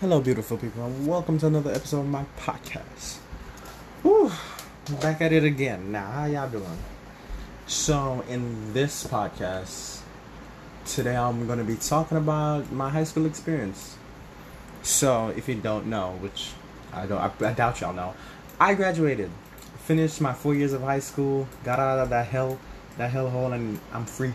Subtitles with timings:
[0.00, 3.16] Hello, beautiful people, and welcome to another episode of my podcast.
[4.02, 4.30] Whew,
[5.00, 5.90] back at it again.
[5.90, 6.78] Now, how y'all doing?
[7.66, 10.02] So, in this podcast,
[10.86, 13.96] today I'm going to be talking about my high school experience.
[14.84, 16.50] So, if you don't know, which
[16.92, 18.14] I don't, I, I doubt y'all know,
[18.60, 19.32] I graduated,
[19.78, 22.60] finished my four years of high school, got out of that hell,
[22.98, 24.34] that hellhole, and I'm free.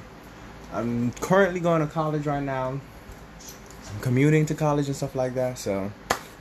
[0.73, 2.82] I'm currently going to college right now
[4.02, 5.57] commuting to college and stuff like that.
[5.57, 5.91] So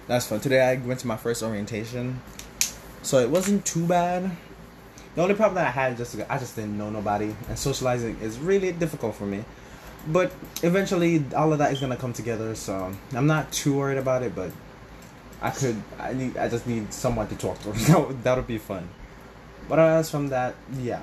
[0.06, 0.40] that's fun.
[0.40, 2.20] Today I went to my first orientation,
[3.02, 4.30] so it wasn't too bad.
[5.14, 8.38] The only problem that I had just I just didn't know nobody, and socializing is
[8.38, 9.44] really difficult for me.
[10.06, 12.54] But eventually, all of that is gonna come together.
[12.54, 14.34] So I'm not too worried about it.
[14.34, 14.50] But
[15.40, 17.74] I could I need I just need someone to talk to.
[17.78, 18.88] So, that would be fun.
[19.68, 21.02] But as from that, yeah,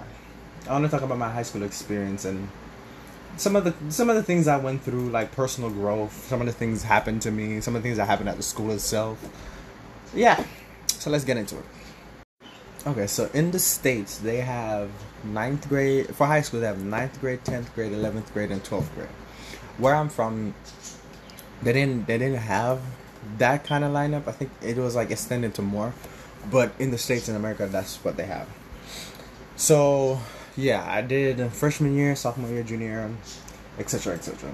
[0.67, 2.49] I want to talk about my high school experience and
[3.37, 6.13] some of the some of the things I went through, like personal growth.
[6.27, 7.61] Some of the things happened to me.
[7.61, 9.17] Some of the things that happened at the school itself.
[10.13, 10.43] Yeah.
[10.87, 11.65] So let's get into it.
[12.87, 14.89] Okay, so in the states they have
[15.23, 16.61] ninth grade for high school.
[16.61, 19.09] They have ninth grade, tenth grade, eleventh grade, and twelfth grade.
[19.77, 20.53] Where I'm from,
[21.61, 22.81] they didn't they didn't have
[23.37, 24.27] that kind of lineup.
[24.27, 25.93] I think it was like extended to more,
[26.49, 28.47] but in the states in America, that's what they have.
[29.55, 30.19] So
[30.55, 33.11] yeah, I did freshman year, sophomore year, junior year,
[33.77, 34.51] etc., etc.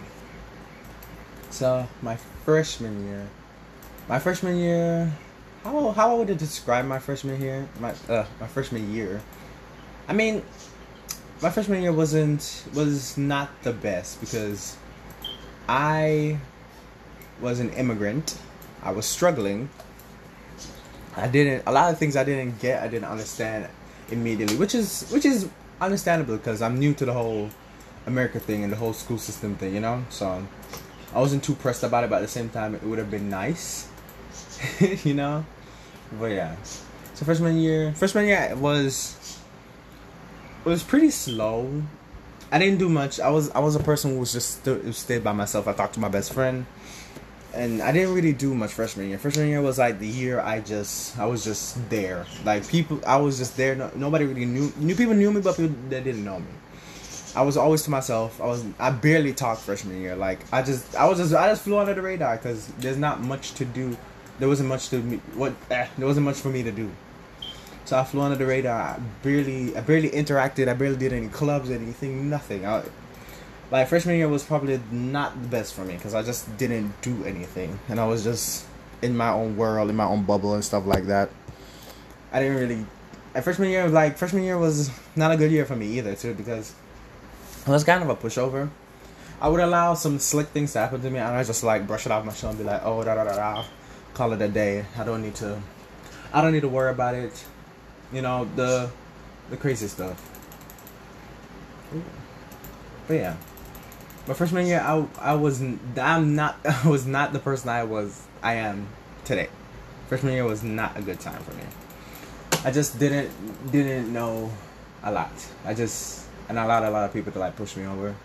[1.49, 3.27] So my freshman year,
[4.07, 5.11] my freshman year,
[5.63, 7.67] how how would I describe my freshman year?
[7.79, 9.21] My uh, my freshman year.
[10.07, 10.43] I mean,
[11.41, 14.77] my freshman year wasn't was not the best because
[15.67, 16.37] I
[17.41, 18.37] was an immigrant.
[18.83, 19.69] I was struggling.
[21.17, 22.83] I didn't a lot of things I didn't get.
[22.83, 23.67] I didn't understand
[24.11, 25.49] immediately, which is which is
[25.81, 27.49] understandable because I'm new to the whole
[28.05, 30.03] America thing and the whole school system thing, you know.
[30.09, 30.45] So
[31.13, 33.29] I wasn't too pressed about it, but at the same time, it would have been
[33.29, 33.87] nice,
[35.03, 35.45] you know.
[36.19, 36.55] But yeah,
[37.13, 39.39] so freshman year, freshman year was
[40.63, 41.83] was pretty slow.
[42.51, 43.19] I didn't do much.
[43.19, 45.67] I was I was a person who was just st- stayed by myself.
[45.67, 46.65] I talked to my best friend
[47.55, 49.17] and I didn't really do much freshman year.
[49.17, 52.25] Freshman year was like the year I just I was just there.
[52.43, 53.75] Like people, I was just there.
[53.75, 54.71] No, nobody really knew.
[54.77, 56.47] New people knew me, but people that didn't know me.
[57.35, 58.39] I was always to myself.
[58.39, 60.15] I was I barely talked freshman year.
[60.15, 63.21] Like I just I was just I just flew under the radar because there's not
[63.21, 63.97] much to do.
[64.39, 65.17] There wasn't much to me.
[65.35, 66.91] What eh, there wasn't much for me to do.
[67.85, 68.81] So I flew under the radar.
[68.81, 70.67] I barely I barely interacted.
[70.67, 72.65] I barely did any clubs, anything, nothing.
[72.65, 72.83] I,
[73.71, 77.23] like freshman year was probably not the best for me because I just didn't do
[77.25, 78.65] anything and I was just
[79.01, 81.29] in my own world, in my own bubble and stuff like that.
[82.31, 82.85] I didn't really.
[83.33, 86.33] At freshman year, like freshman year was not a good year for me either too
[86.33, 86.73] because
[87.67, 88.69] I was kind of a pushover.
[89.41, 92.05] I would allow some slick things to happen to me and I just like brush
[92.05, 93.65] it off my shoulder and be like, oh da da da da,
[94.13, 94.85] call it a day.
[94.97, 95.61] I don't need to.
[96.31, 97.43] I don't need to worry about it.
[98.13, 98.89] You know the
[99.49, 100.31] the crazy stuff.
[103.07, 103.35] But yeah
[104.27, 108.25] my freshman year, I I was I'm not I was not the person I was
[108.41, 108.87] I am
[109.23, 109.49] today.
[110.07, 111.63] Freshman year was not a good time for me.
[112.63, 113.29] I just didn't
[113.71, 114.51] didn't know
[115.03, 115.31] a lot.
[115.63, 118.15] I just and allowed a lot of people to like push me over.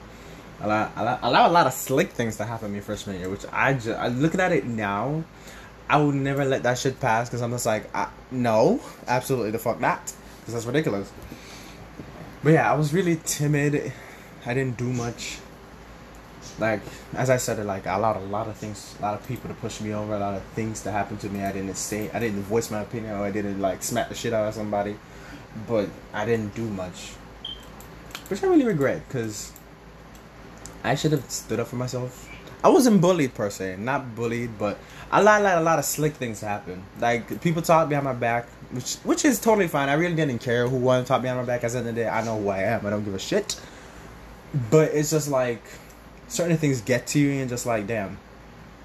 [0.62, 3.98] Allow, allow, a lot of slick things to happen me freshman year, which I just
[3.98, 5.24] I looking at it now.
[5.88, 9.58] I would never let that shit pass because I'm just like, I, no, absolutely the
[9.58, 11.10] fuck not, because that's ridiculous.
[12.44, 13.92] But yeah, I was really timid.
[14.46, 15.38] I didn't do much
[16.60, 16.80] like
[17.14, 19.54] as I said, like I allowed a lot of things, a lot of people to
[19.54, 21.42] push me over, a lot of things to happen to me.
[21.42, 24.32] I didn't say, I didn't voice my opinion, or I didn't like smack the shit
[24.32, 24.96] out of somebody,
[25.66, 27.12] but I didn't do much,
[28.28, 29.52] which I really regret because
[30.84, 32.28] I should have stood up for myself.
[32.62, 34.78] I wasn't bullied per se, not bullied, but
[35.10, 36.82] I let a lot of slick things happen.
[37.00, 39.88] Like people talk behind my back, which which is totally fine.
[39.88, 41.64] I really didn't care who wanted to talk behind my back.
[41.64, 42.84] At the end of the day, I know who I am.
[42.84, 43.58] I don't give a shit.
[44.70, 45.62] But it's just like
[46.30, 48.16] certain things get to you and just like damn.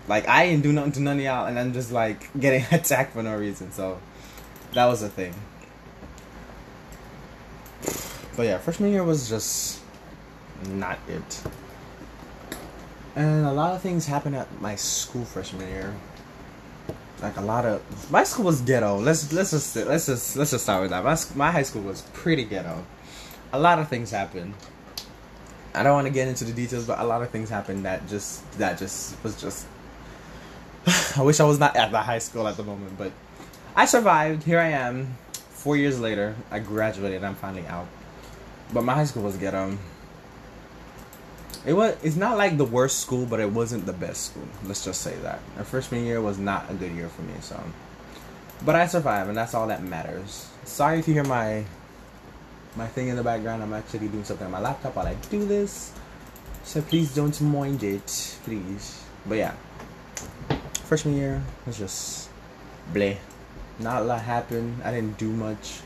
[0.07, 3.14] Like i didn't do nothing to none of y'all and i'm just like getting attacked
[3.14, 3.99] for no reason so
[4.73, 5.34] that was the thing.
[8.35, 9.79] But yeah freshman year was just
[10.67, 11.41] not it.
[13.16, 15.93] And a lot of things happened at my school freshman year.
[17.22, 18.99] Like a lot of my school was ghetto.
[18.99, 21.03] Let's let's just let's just let's just start with that.
[21.03, 22.85] My, my high school was pretty ghetto.
[23.53, 24.53] A lot of things happened
[25.75, 28.07] I don't want to get into the details, but a lot of things happened that
[28.07, 29.67] just that just was just.
[31.17, 33.11] I wish I was not at the high school at the moment, but
[33.75, 34.43] I survived.
[34.43, 35.17] Here I am,
[35.49, 36.35] four years later.
[36.51, 37.23] I graduated.
[37.23, 37.87] I'm finally out,
[38.73, 39.77] but my high school was ghetto.
[41.66, 41.97] It was.
[42.03, 44.47] It's not like the worst school, but it wasn't the best school.
[44.66, 45.39] Let's just say that.
[45.57, 47.33] My freshman year was not a good year for me.
[47.41, 47.61] So,
[48.63, 50.47] but I survived, and that's all that matters.
[50.63, 51.66] Sorry if you hear my
[52.75, 53.63] my thing in the background.
[53.63, 55.93] I'm actually doing something on my laptop while I do this.
[56.63, 59.03] So please don't mind it, please.
[59.25, 59.53] But yeah,
[60.83, 62.29] freshman year was just
[62.93, 63.17] bleh.
[63.79, 64.81] Not a lot happened.
[64.83, 65.81] I didn't do much.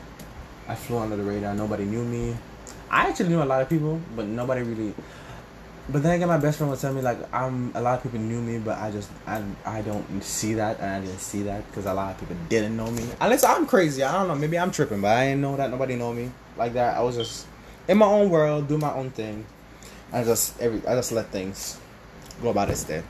[0.68, 1.54] I flew under the radar.
[1.54, 2.36] Nobody knew me.
[2.90, 4.94] I actually knew a lot of people, but nobody really.
[5.92, 8.20] But then again, my best friend would tell me like I'm a lot of people
[8.20, 11.66] knew me, but I just I I don't see that, and I didn't see that
[11.68, 13.04] because a lot of people didn't know me.
[13.20, 14.36] Unless I'm crazy, I don't know.
[14.36, 16.96] Maybe I'm tripping, but I didn't know that nobody know me like that.
[16.96, 17.48] I was just
[17.88, 19.46] in my own world, do my own thing.
[20.14, 21.80] I just every I just let things
[22.44, 23.02] go about its day.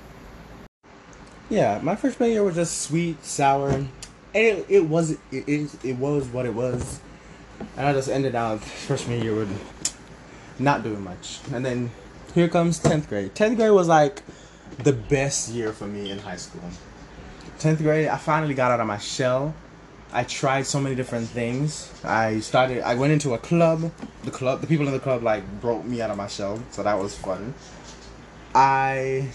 [1.49, 3.89] Yeah, my freshman year was just sweet, sour, and
[4.33, 7.01] it it was it, it, it was what it was,
[7.75, 9.93] and I just ended out freshman year with
[10.59, 11.91] not doing much, and then
[12.33, 13.35] here comes tenth grade.
[13.35, 14.23] Tenth grade was like
[14.83, 16.63] the best year for me in high school.
[17.57, 19.53] Tenth grade, I finally got out of my shell.
[20.11, 21.91] I tried so many different things.
[22.03, 22.81] I started.
[22.81, 23.91] I went into a club.
[24.23, 26.81] The club, the people in the club, like broke me out of my shell, so
[26.81, 27.53] that was fun.
[28.55, 29.29] I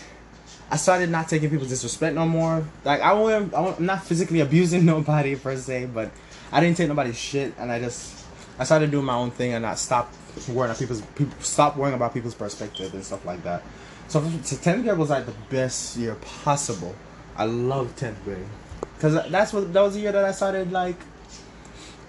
[0.70, 2.67] I started not taking people's disrespect no more.
[2.85, 6.11] Like I won't, I'm not physically abusing nobody per se, but
[6.50, 8.25] I didn't take nobody's shit, and I just
[8.58, 10.12] I started doing my own thing and not stop
[10.49, 13.63] worrying about people's people stop worrying about people's perspective and stuff like that.
[14.09, 16.95] So, so tenth grade was like the best year possible.
[17.37, 18.47] I love tenth grade
[18.95, 20.97] because that's what that was the year that I started like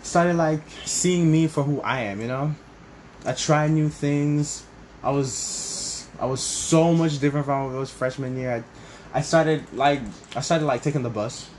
[0.03, 2.21] started like seeing me for who I am.
[2.21, 2.55] You know,
[3.25, 4.63] I tried new things.
[5.03, 8.63] I was I was so much different from when it was freshman year.
[9.13, 10.01] I, I started like
[10.35, 11.49] I started like taking the bus.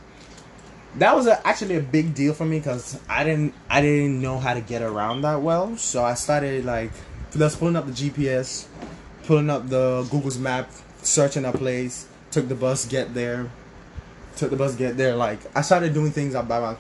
[0.99, 4.39] That was a, actually a big deal for me because I didn't I didn't know
[4.39, 5.77] how to get around that well.
[5.77, 6.91] So I started like
[7.37, 8.67] just pulling up the GPS,
[9.25, 10.71] pulling up the Google's map,
[11.03, 13.51] searching a place, took the bus, get there,
[14.37, 15.15] took the bus, get there.
[15.17, 16.77] Like I started doing things by my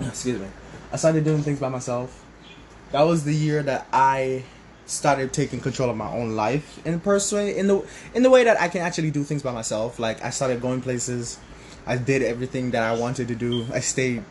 [0.06, 0.48] excuse me.
[0.92, 2.24] I started doing things by myself.
[2.92, 4.44] That was the year that I
[4.86, 7.82] started taking control of my own life in a person in the
[8.14, 9.98] in the way that I can actually do things by myself.
[9.98, 11.38] Like I started going places.
[11.86, 13.66] I did everything that I wanted to do.
[13.72, 14.22] I stayed.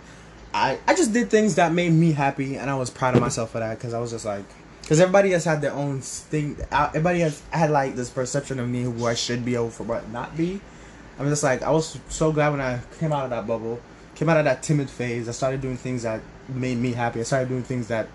[0.53, 3.51] I I just did things that made me happy, and I was proud of myself
[3.51, 4.45] for that because I was just like,
[4.81, 6.57] because everybody has had their own thing.
[6.71, 10.35] Everybody has had like this perception of me who I should be over but not
[10.35, 10.61] be.
[11.19, 13.79] I'm just like I was so glad when I came out of that bubble,
[14.15, 15.29] came out of that timid phase.
[15.29, 17.19] I started doing things that made me happy.
[17.19, 18.07] I started doing things that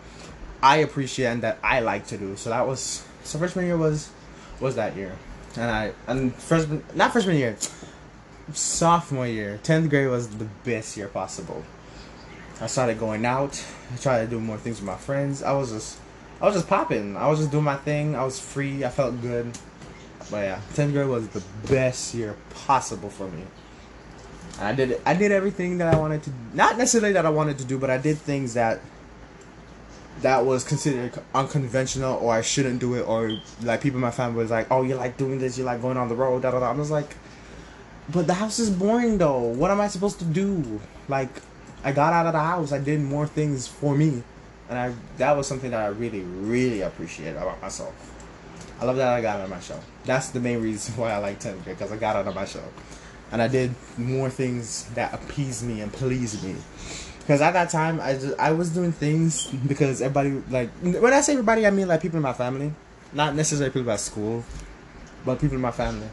[0.62, 2.36] I appreciate and that I like to do.
[2.36, 4.10] So that was so freshman year was
[4.60, 5.12] was that year,
[5.56, 7.56] and I and freshman not freshman year,
[8.52, 11.64] sophomore year, tenth grade was the best year possible.
[12.60, 13.64] I started going out.
[13.92, 15.42] I tried to do more things with my friends.
[15.42, 15.98] I was just
[16.40, 17.16] I was just popping.
[17.16, 18.16] I was just doing my thing.
[18.16, 18.84] I was free.
[18.84, 19.56] I felt good.
[20.30, 23.44] But yeah, tenth grade was the best year possible for me.
[24.60, 27.64] I did I did everything that I wanted to not necessarily that I wanted to
[27.64, 28.80] do, but I did things that
[30.22, 34.38] that was considered unconventional or I shouldn't do it or like people in my family
[34.42, 36.58] was like, Oh, you like doing this, you like going on the road, da da
[36.58, 36.70] da.
[36.70, 37.14] I was like
[38.10, 39.40] But the house is boring though.
[39.40, 40.80] What am I supposed to do?
[41.08, 41.30] Like
[41.84, 44.22] I got out of the house, I did more things for me.
[44.68, 47.94] And I that was something that I really, really appreciate about myself.
[48.80, 49.82] I love that I got out of my shell.
[50.04, 52.44] That's the main reason why I like 10th grade because I got out of my
[52.44, 52.70] shell
[53.32, 56.56] and I did more things that appeased me and pleased me.
[57.20, 61.20] Because at that time, I just, I was doing things because everybody like when I
[61.20, 62.72] say everybody, I mean like people in my family,
[63.12, 64.44] not necessarily people at school,
[65.26, 66.08] but people in my family.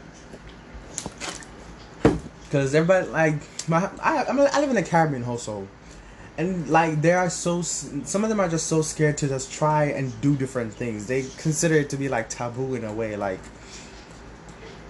[2.46, 3.34] Because everybody like
[3.68, 5.68] my I I'm, I live in a Caribbean household,
[6.38, 9.84] and like they are so some of them are just so scared to just try
[9.84, 11.06] and do different things.
[11.06, 13.40] They consider it to be like taboo in a way, like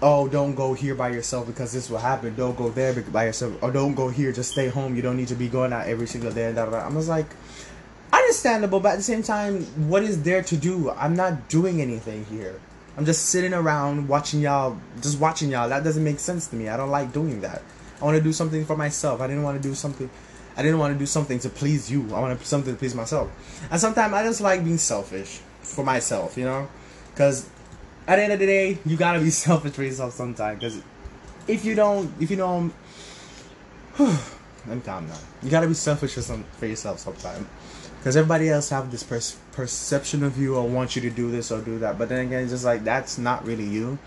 [0.01, 2.35] oh, don't go here by yourself because this will happen.
[2.35, 3.61] Don't go there by yourself.
[3.63, 4.31] Or don't go here.
[4.31, 4.95] Just stay home.
[4.95, 6.53] You don't need to be going out every single day.
[6.53, 6.85] Da, da, da.
[6.85, 7.25] I'm just like,
[8.13, 10.91] understandable, but at the same time, what is there to do?
[10.91, 12.59] I'm not doing anything here.
[12.97, 15.69] I'm just sitting around watching y'all, just watching y'all.
[15.69, 16.67] That doesn't make sense to me.
[16.67, 17.61] I don't like doing that.
[18.01, 19.21] I want to do something for myself.
[19.21, 20.09] I didn't want to do something.
[20.55, 22.13] I didn't want to do something to please you.
[22.15, 23.29] I want to something to please myself.
[23.69, 26.67] And sometimes I just like being selfish for myself, you know?
[27.11, 27.47] Because
[28.07, 30.59] at the end of the day, you gotta be selfish for yourself sometimes.
[30.59, 30.81] Because
[31.47, 32.73] if you don't, if you don't,
[33.99, 35.17] I'm calm now.
[35.43, 37.45] You gotta be selfish for some for yourself sometimes.
[37.97, 39.19] Because everybody else have this per-
[39.51, 41.97] perception of you or want you to do this or do that.
[41.97, 43.97] But then again, it's just like that's not really you.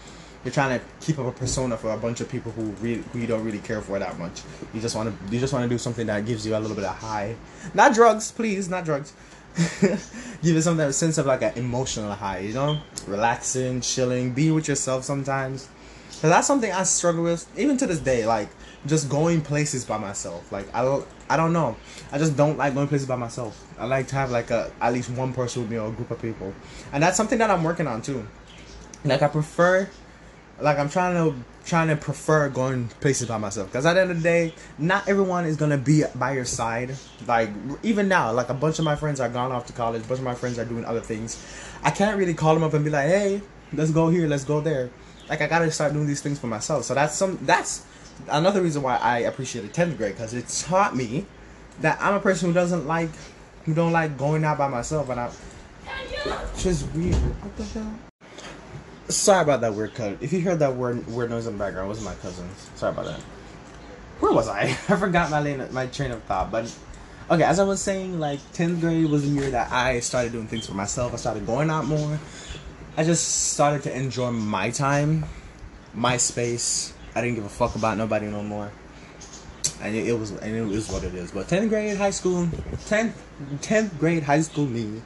[0.44, 3.18] You're trying to keep up a persona for a bunch of people who really who
[3.18, 4.42] you don't really care for that much.
[4.72, 6.76] You just want to you just want to do something that gives you a little
[6.76, 7.36] bit of high.
[7.74, 9.12] Not drugs, please, not drugs.
[9.80, 14.54] give you some that sense of like an emotional high, you know, relaxing, chilling, being
[14.54, 15.68] with yourself sometimes.
[16.20, 18.26] Cause that's something I struggle with even to this day.
[18.26, 18.48] Like
[18.86, 20.50] just going places by myself.
[20.52, 21.76] Like I don't, I don't know.
[22.12, 23.66] I just don't like going places by myself.
[23.78, 26.10] I like to have like a at least one person with me or a group
[26.10, 26.52] of people,
[26.92, 28.26] and that's something that I'm working on too.
[29.04, 29.88] Like I prefer,
[30.60, 34.10] like I'm trying to trying to prefer going places by myself because at the end
[34.10, 36.94] of the day not everyone is gonna be by your side
[37.26, 37.50] like
[37.82, 40.18] even now like a bunch of my friends are gone off to college a bunch
[40.18, 41.44] of my friends are doing other things
[41.82, 43.42] i can't really call them up and be like hey
[43.74, 44.90] let's go here let's go there
[45.28, 47.84] like i gotta start doing these things for myself so that's some that's
[48.28, 51.24] another reason why i appreciated 10th grade because it taught me
[51.80, 53.10] that i'm a person who doesn't like
[53.64, 55.30] who don't like going out by myself and i
[56.56, 57.94] just weird what the hell
[59.10, 60.18] Sorry about that weird cut.
[60.20, 62.70] If you heard that weird weird noise in the background, it was my cousins.
[62.76, 63.20] Sorry about that.
[64.20, 64.62] Where was I?
[64.88, 66.52] I forgot my lane, my train of thought.
[66.52, 66.72] But
[67.28, 70.46] okay, as I was saying, like tenth grade was the year that I started doing
[70.46, 71.12] things for myself.
[71.12, 72.20] I started going out more.
[72.96, 75.24] I just started to enjoy my time,
[75.92, 76.92] my space.
[77.14, 78.70] I didn't give a fuck about nobody no more.
[79.82, 81.32] And it, it was and it was what it is.
[81.32, 82.48] But tenth grade high school,
[82.86, 83.20] tenth
[83.62, 85.02] tenth grade high school me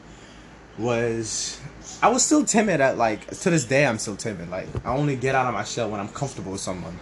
[0.78, 1.60] was
[2.02, 4.50] I was still timid at like to this day I'm still timid.
[4.50, 6.98] Like I only get out of my shell when I'm comfortable with someone.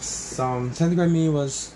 [0.00, 1.74] Some um, tenth grade me was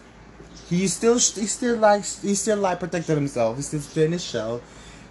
[0.68, 3.56] he still he still likes he still like protected himself.
[3.56, 4.60] He still stayed in his shell.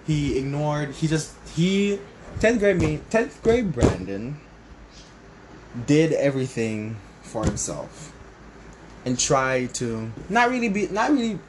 [0.05, 1.99] He ignored he just he
[2.39, 4.39] tenth grade me tenth grade Brandon
[5.85, 8.13] did everything for himself
[9.05, 11.39] and tried to not really be not really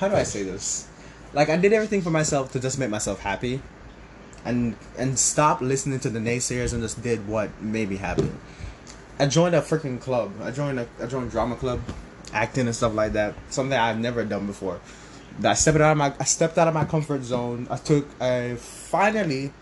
[0.00, 0.88] how do I say this?
[1.32, 3.60] like I did everything for myself to just make myself happy,
[4.44, 8.30] and and stop listening to the naysayers and just did what made me happy.
[9.18, 10.32] I joined a freaking club.
[10.42, 11.80] I joined a I joined drama club,
[12.32, 13.34] acting and stuff like that.
[13.50, 14.80] Something I've never done before.
[15.44, 17.66] I stepped out of my I stepped out of my comfort zone.
[17.70, 19.52] I took I finally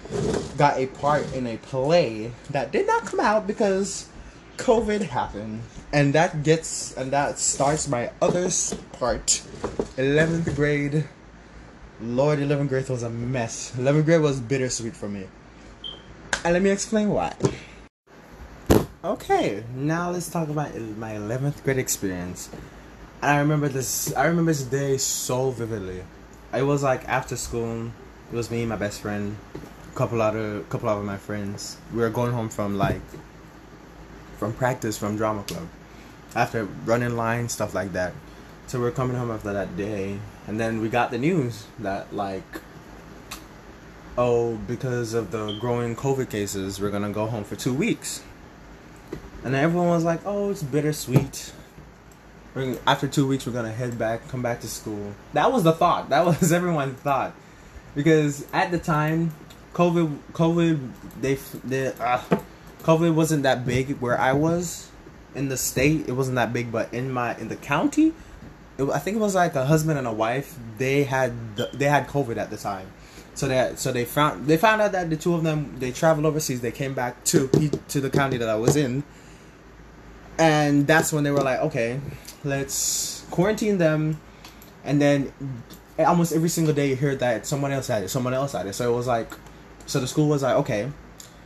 [0.56, 4.08] got a part in a play that did not come out because
[4.56, 8.48] COVID happened, and that gets and that starts my other
[8.92, 9.42] part,
[9.98, 11.04] eleventh grade
[12.00, 13.72] Lord, 11th grade was a mess.
[13.74, 15.26] 11th grade was bittersweet for me.
[16.44, 17.34] And let me explain why.
[19.02, 22.50] Okay, now let's talk about my 11th grade experience.
[23.22, 26.02] And I remember this I remember this day so vividly.
[26.54, 27.90] It was like after school.
[28.32, 31.76] It was me, my best friend, a couple other couple of my friends.
[31.92, 33.02] We were going home from like
[34.38, 35.68] from practice from drama club.
[36.34, 38.12] After running lines, stuff like that.
[38.66, 42.14] So we are coming home after that day and then we got the news that
[42.14, 42.60] like
[44.16, 48.22] oh because of the growing covid cases we're gonna go home for two weeks
[49.44, 51.52] and everyone was like oh it's bittersweet
[52.86, 55.14] after two weeks we're gonna head back come back to school.
[55.32, 56.08] That was the thought.
[56.10, 57.34] That was everyone's thought.
[57.94, 59.32] Because at the time
[59.74, 61.34] covid covid they,
[61.64, 62.18] they uh,
[62.82, 64.88] covid wasn't that big where i was
[65.34, 66.08] in the state.
[66.08, 68.14] It wasn't that big but in my in the county
[68.78, 70.56] it, I think it was like a husband and a wife.
[70.78, 72.92] They had they had COVID at the time,
[73.34, 76.26] so that so they found they found out that the two of them they traveled
[76.26, 76.60] overseas.
[76.60, 77.48] They came back to
[77.88, 79.02] to the county that I was in,
[80.38, 82.00] and that's when they were like, okay,
[82.44, 84.20] let's quarantine them,
[84.84, 85.32] and then
[85.98, 88.74] almost every single day you hear that someone else had it, someone else had it.
[88.74, 89.32] So it was like,
[89.86, 90.90] so the school was like, okay,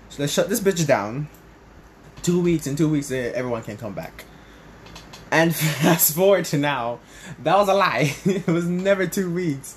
[0.08, 1.28] so let's shut this bitch down.
[2.22, 4.24] Two weeks in two weeks, everyone can come back.
[5.30, 6.98] And fast forward to now,
[7.42, 8.14] that was a lie.
[8.24, 9.76] it was never two weeks.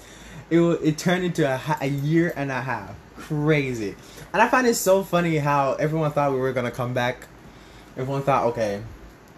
[0.49, 2.95] It it turned into a, a year and a half.
[3.17, 3.95] Crazy.
[4.33, 7.27] And I find it so funny how everyone thought we were gonna come back.
[7.95, 8.81] Everyone thought, okay,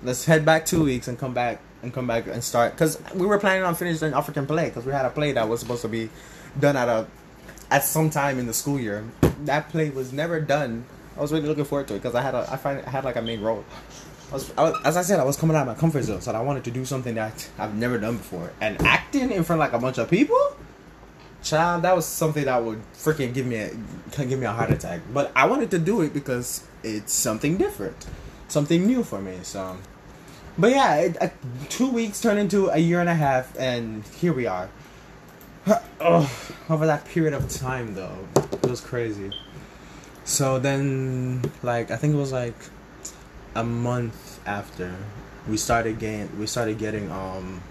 [0.05, 2.73] let's head back two weeks and come back and come back and start.
[2.73, 5.47] Because we were planning on finishing an African play because we had a play that
[5.47, 6.09] was supposed to be
[6.59, 7.07] done at a
[7.71, 9.03] at some time in the school year.
[9.45, 10.85] That play was never done.
[11.17, 13.03] I was really looking forward to it because I had a I find I had
[13.03, 13.63] like a main role.
[14.31, 16.19] I was, I was, as I said, I was coming out of my comfort zone,
[16.19, 18.51] so I wanted to do something that I've never done before.
[18.59, 20.57] And acting in front of like a bunch of people,
[21.43, 23.71] child, that was something that would freaking give me a
[24.17, 25.01] give me a heart attack.
[25.13, 28.05] But I wanted to do it because it's something different,
[28.47, 29.37] something new for me.
[29.43, 29.77] So,
[30.57, 31.29] but yeah, it, uh,
[31.69, 34.69] two weeks turned into a year and a half, and here we are.
[36.07, 36.29] Oh,
[36.69, 39.31] over that period of time, though, it was crazy.
[40.25, 42.53] So then, like, I think it was like
[43.55, 44.93] a month after
[45.47, 47.61] we started getting we started getting um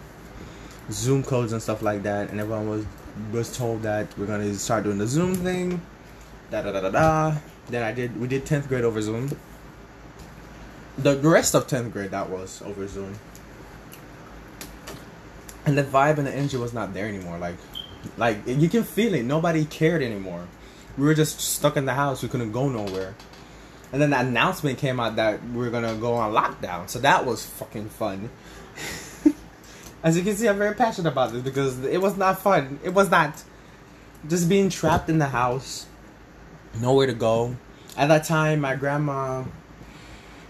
[0.90, 2.86] Zoom codes and stuff like that, and everyone was
[3.32, 5.80] was told that we're gonna start doing the Zoom thing.
[6.50, 7.36] Da da da da da.
[7.68, 9.30] Then I did we did tenth grade over Zoom.
[10.98, 13.18] The rest of tenth grade that was over Zoom.
[15.66, 17.38] And the vibe and the energy was not there anymore.
[17.38, 17.56] Like
[18.16, 19.24] Like you can feel it.
[19.24, 20.46] Nobody cared anymore.
[20.96, 22.22] We were just stuck in the house.
[22.22, 23.14] We couldn't go nowhere.
[23.92, 26.88] And then the announcement came out that we're gonna go on lockdown.
[26.88, 28.30] So that was fucking fun.
[30.02, 32.78] As you can see, I'm very passionate about this because it was not fun.
[32.84, 33.42] It was not
[34.28, 35.86] just being trapped in the house,
[36.80, 37.56] nowhere to go.
[37.96, 39.44] At that time, my grandma,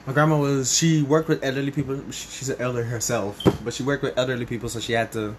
[0.06, 2.02] my grandma was she worked with elderly people.
[2.10, 5.34] She's an elder herself, but she worked with elderly people, so she had to,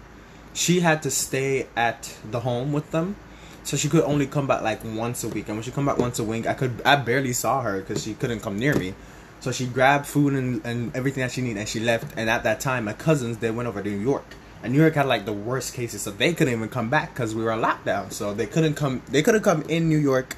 [0.54, 3.16] she had to stay at the home with them.
[3.62, 5.98] So she could only come back like once a week, and when she come back
[5.98, 8.94] once a week, I could I barely saw her because she couldn't come near me.
[9.40, 12.14] So she grabbed food and, and everything that she needed and she left.
[12.16, 14.24] And at that time, my cousins, they went over to New York.
[14.62, 17.34] And New York had like the worst cases, so they couldn't even come back because
[17.34, 18.12] we were on lockdown.
[18.12, 19.02] So they couldn't come.
[19.08, 20.34] They couldn't come in New York.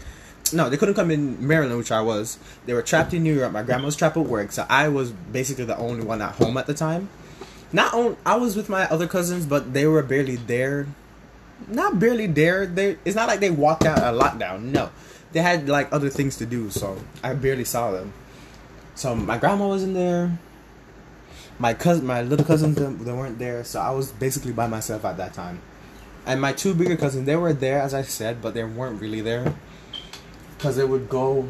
[0.52, 2.38] No, they couldn't come in Maryland, which I was.
[2.66, 3.52] They were trapped in New York.
[3.52, 6.56] My grandma was trapped at work, so I was basically the only one at home
[6.56, 7.08] at the time.
[7.72, 10.86] Not on, I was with my other cousins, but they were barely there.
[11.66, 12.66] Not barely there.
[12.66, 14.62] They it's not like they walked out a lockdown.
[14.62, 14.90] No,
[15.32, 18.12] they had like other things to do, so I barely saw them.
[18.94, 20.38] So my grandma was in there.
[21.58, 23.64] My cousin, my little cousins, they weren't there.
[23.64, 25.60] So I was basically by myself at that time.
[26.24, 29.20] And my two bigger cousins, they were there, as I said, but they weren't really
[29.20, 29.54] there
[30.58, 31.46] because they would go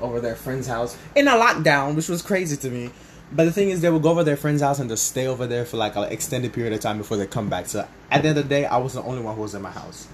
[0.00, 2.90] over their friend's house in a lockdown, which was crazy to me.
[3.32, 5.46] But the thing is, they would go over their friend's house and just stay over
[5.46, 7.66] there for like an extended period of time before they come back.
[7.66, 9.62] So at the end of the day, I was the only one who was in
[9.62, 10.06] my house.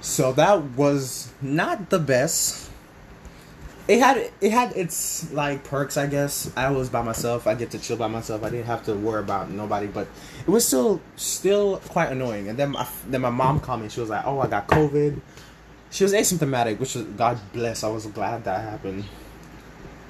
[0.00, 2.70] So that was not the best.
[3.88, 6.50] It had it had its like perks i guess.
[6.56, 7.46] I was by myself.
[7.46, 8.42] I get to chill by myself.
[8.42, 9.86] I didn't have to worry about nobody.
[9.86, 10.08] But
[10.46, 12.48] it was still still quite annoying.
[12.48, 13.88] And then my then my mom called me.
[13.88, 15.20] She was like oh i got covid
[15.90, 19.04] she was asymptomatic which was god bless i was glad that happened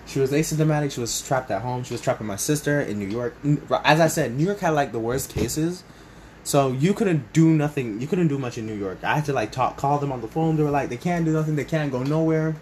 [0.07, 2.99] she was asymptomatic she was trapped at home she was trapped with my sister in
[2.99, 3.35] new york
[3.85, 5.85] as i said new york had like the worst cases
[6.45, 9.33] so you couldn't do nothing you couldn't do much in new york i had to
[9.33, 11.65] like talk call them on the phone they were like they can't do nothing they
[11.65, 12.57] can't go nowhere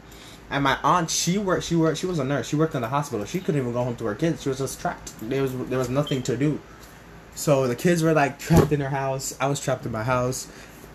[0.51, 1.65] and my aunt, she worked.
[1.65, 1.99] She worked.
[1.99, 2.49] She was a nurse.
[2.49, 3.25] She worked in the hospital.
[3.27, 4.43] She couldn't even go home to her kids.
[4.43, 5.13] She was just trapped.
[5.21, 6.61] There was there was nothing to do.
[7.35, 9.37] So the kids were like trapped in their house.
[9.41, 10.47] I was trapped in my house.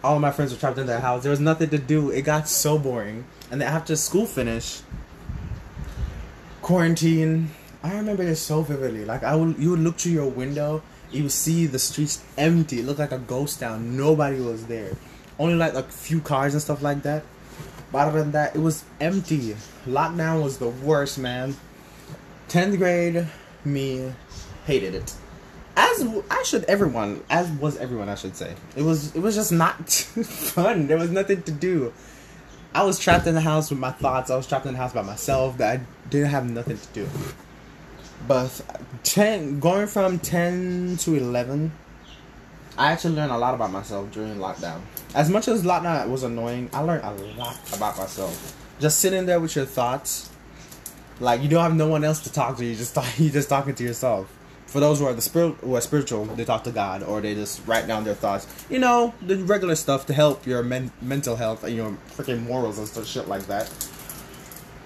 [0.04, 1.24] All of my friends were trapped in their house.
[1.24, 2.10] There was nothing to do.
[2.10, 3.26] It got so boring.
[3.52, 4.84] And then after school finished,
[6.62, 7.52] quarantine.
[7.84, 9.06] I remember this so vividly.
[9.06, 12.80] Like I would, you would look through your window, you would see the streets empty.
[12.80, 13.98] It looked like a ghost town.
[13.98, 14.96] Nobody was there.
[15.38, 17.24] Only like a few cars and stuff like that.
[17.92, 19.56] But other than that, it was empty.
[19.86, 21.56] Lockdown was the worst, man.
[22.48, 23.28] 10th grade,
[23.66, 24.14] me
[24.66, 25.14] hated it.
[25.82, 28.54] As I should everyone, as was everyone, I should say.
[28.76, 30.86] It was it was just not fun.
[30.86, 31.92] There was nothing to do.
[32.76, 34.30] I was trapped in the house with my thoughts.
[34.30, 35.58] I was trapped in the house by myself.
[35.58, 37.10] That I didn't have nothing to do.
[38.28, 38.62] But
[39.02, 41.72] ten, going from ten to eleven,
[42.78, 44.82] I actually learned a lot about myself during lockdown.
[45.16, 48.56] As much as lockdown was annoying, I learned a lot about myself.
[48.80, 50.30] Just sitting there with your thoughts,
[51.20, 52.66] like you don't have no one else to talk to.
[52.66, 54.32] You just you just talking to yourself.
[54.72, 57.36] For those who are the spirit who are spiritual, they talk to God or they
[57.36, 58.48] just write down their thoughts.
[58.70, 62.78] You know the regular stuff to help your men- mental health and your freaking morals
[62.78, 63.70] and stuff, shit like that.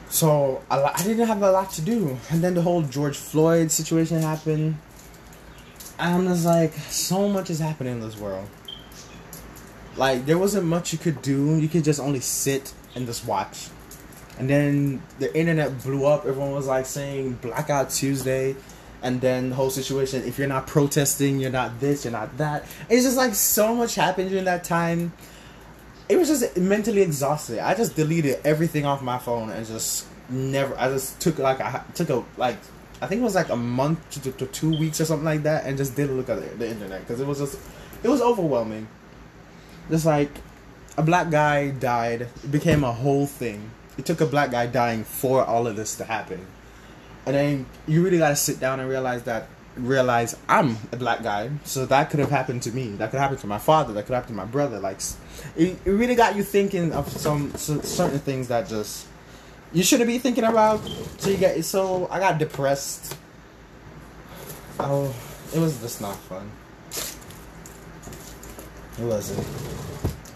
[0.10, 3.70] So I, I didn't have a lot to do, and then the whole George Floyd
[3.70, 4.80] situation happened.
[6.00, 8.50] I'm just like, so much is happening in this world.
[9.98, 11.58] Like, there wasn't much you could do.
[11.58, 13.68] You could just only sit and just watch.
[14.40, 16.26] And then the internet blew up.
[16.26, 18.56] Everyone was like saying Blackout Tuesday.
[19.06, 22.66] And then the whole situation if you're not protesting, you're not this, you're not that.
[22.90, 25.14] It's just like so much happened during that time.
[26.10, 27.60] It was just mentally exhausted.
[27.60, 30.76] I just deleted everything off my phone and just never.
[30.80, 32.58] I just took like I took a like
[33.00, 35.68] I think it was like a month to, to two weeks or something like that,
[35.68, 37.60] and just didn't look at the, the internet because it was just
[38.02, 38.88] it was overwhelming.
[39.92, 40.32] Just like
[40.98, 43.70] a black guy died, it became a whole thing.
[44.00, 46.48] It took a black guy dying for all of this to happen,
[47.26, 51.22] and then you really got to sit down and realize that realize I'm a black
[51.22, 52.92] guy, so that could have happened to me.
[52.92, 53.94] That could happen to my father.
[53.94, 54.80] That could happen to my brother.
[54.80, 55.00] Like,
[55.56, 59.08] it, it really got you thinking of some, some certain things that just
[59.74, 60.82] you shouldn't be thinking about.
[61.18, 63.18] So you get so I got depressed.
[64.80, 65.14] Oh,
[65.54, 66.50] it was just not fun.
[68.98, 69.46] It wasn't.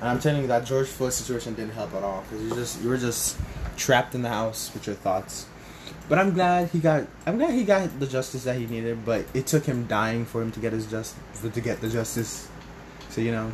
[0.02, 2.82] And I'm telling you that George Floyd situation didn't help at all because you just
[2.82, 3.38] you were just
[3.78, 5.45] trapped in the house with your thoughts.
[6.09, 7.07] But I'm glad he got.
[7.25, 9.05] I'm glad he got the justice that he needed.
[9.05, 12.49] But it took him dying for him to get his just to get the justice.
[13.09, 13.51] So you know,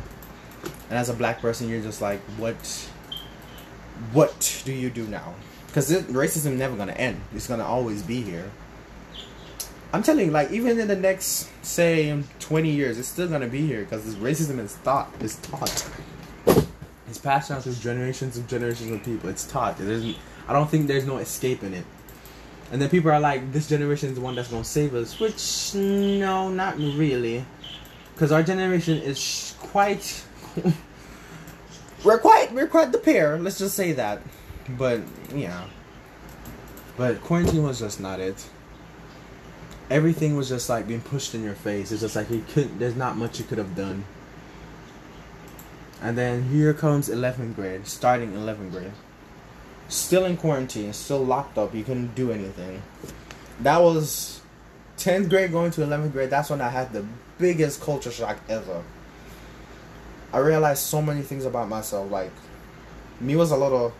[0.88, 2.56] and as a black person, you're just like, what?
[4.12, 5.34] What do you do now?
[5.76, 7.20] because racism never gonna end.
[7.34, 8.50] It's gonna always be here.
[9.92, 13.66] I'm telling you, like even in the next say 20 years, it's still gonna be
[13.66, 15.86] here because this racism is thought, It's taught.
[17.08, 19.28] It's passed down through generations and generations of people.
[19.28, 19.76] It's taught.
[19.76, 20.16] There's,
[20.48, 21.84] I don't think there's no escaping it.
[22.72, 25.74] And then people are like, this generation is the one that's gonna save us, which
[25.74, 27.44] no, not really,
[28.14, 30.24] because our generation is quite.
[32.04, 33.38] we're quite we're quite the pair.
[33.38, 34.20] Let's just say that.
[34.70, 35.00] But
[35.34, 35.66] yeah.
[36.96, 38.48] But quarantine was just not it.
[39.90, 41.92] Everything was just like being pushed in your face.
[41.92, 42.78] It's just like you couldn't.
[42.78, 44.04] There's not much you could have done.
[46.02, 48.92] And then here comes 11th grade, starting 11th grade.
[49.88, 51.74] Still in quarantine, still locked up.
[51.74, 52.82] You couldn't do anything.
[53.60, 54.40] That was
[54.98, 56.30] 10th grade going to 11th grade.
[56.30, 57.04] That's when I had the
[57.38, 58.82] biggest culture shock ever.
[60.32, 62.10] I realized so many things about myself.
[62.10, 62.32] Like,
[63.20, 63.94] me was a little.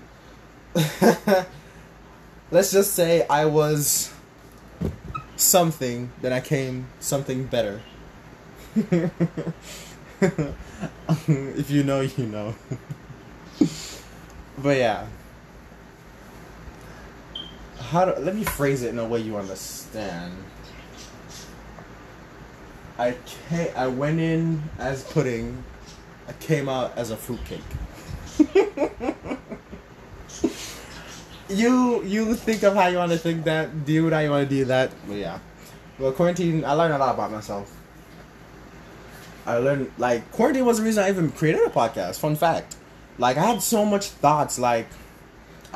[2.50, 4.12] Let's just say I was
[5.36, 7.80] something, then I came something better.
[8.76, 9.10] if
[11.70, 12.54] you know, you know.
[14.58, 15.06] but yeah.
[17.90, 20.32] How do, let me phrase it in a way you understand.
[22.98, 23.14] I
[23.48, 25.62] came, I went in as pudding.
[26.26, 27.60] I came out as a fruitcake.
[31.48, 34.54] you you think of how you want to think that, do how you want to
[34.54, 34.90] do that.
[35.06, 35.38] But yeah.
[35.98, 37.72] Well, quarantine, I learned a lot about myself.
[39.46, 42.18] I learned like quarantine was the reason I even created a podcast.
[42.18, 42.74] Fun fact,
[43.16, 44.58] like I had so much thoughts.
[44.58, 44.88] Like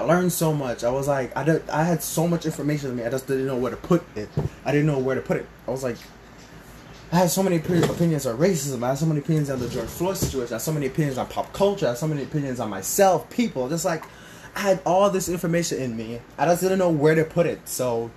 [0.00, 0.82] I learned so much.
[0.82, 3.04] I was like I did, I had so much information in me.
[3.04, 4.30] I just didn't know where to put it.
[4.64, 5.46] I didn't know where to put it.
[5.68, 5.96] I was like.
[7.12, 8.84] I had so many opinions on racism.
[8.84, 10.52] I had so many opinions on the George Floyd situation.
[10.52, 11.86] I had so many opinions on pop culture.
[11.86, 13.68] I had so many opinions on myself, people.
[13.68, 14.04] Just like
[14.54, 16.20] I had all this information in me.
[16.38, 17.68] I just didn't know where to put it.
[17.68, 18.12] So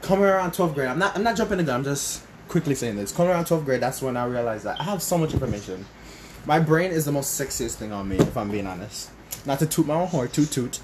[0.00, 1.76] coming around 12th grade, I'm not I'm not jumping the gun.
[1.76, 3.12] I'm just quickly saying this.
[3.12, 5.84] Coming around 12th grade, that's when I realized that I have so much information.
[6.46, 9.10] My brain is the most sexiest thing on me, if I'm being honest.
[9.44, 10.80] Not to toot my own horn, toot toot,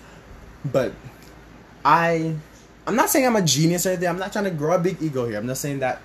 [0.65, 0.93] but
[1.85, 2.35] I,
[2.87, 4.09] I'm not saying I'm a genius or anything.
[4.09, 5.39] I'm not trying to grow a big ego here.
[5.39, 6.01] I'm not saying that.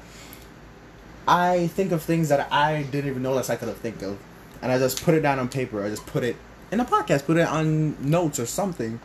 [1.28, 4.18] I think of things that I didn't even know that I could have think of,
[4.62, 5.84] and I just put it down on paper.
[5.84, 6.36] I just put it
[6.72, 9.00] in a podcast, put it on notes or something,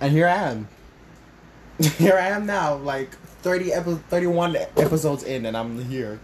[0.00, 0.68] and here I am.
[1.98, 6.20] here I am now, like 30 epi- 31 episodes in and I'm here.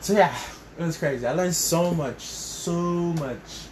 [0.00, 0.36] So yeah,
[0.78, 1.26] it was crazy.
[1.26, 3.68] I learned so much, so much.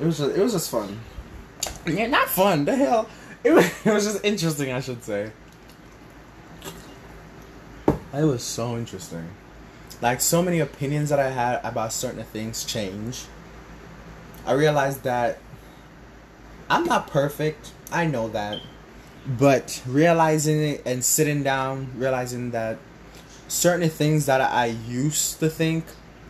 [0.00, 0.98] It was just, it was just fun.
[1.86, 2.64] Yeah, not fun.
[2.64, 3.08] The hell,
[3.44, 4.72] it was, it was just interesting.
[4.72, 5.30] I should say.
[7.88, 9.28] It was so interesting.
[10.00, 13.24] Like so many opinions that I had about certain things change.
[14.46, 15.38] I realized that
[16.70, 17.72] I'm not perfect.
[17.92, 18.60] I know that
[19.26, 22.78] but realizing it and sitting down, realizing that
[23.48, 25.84] certain things that I used to think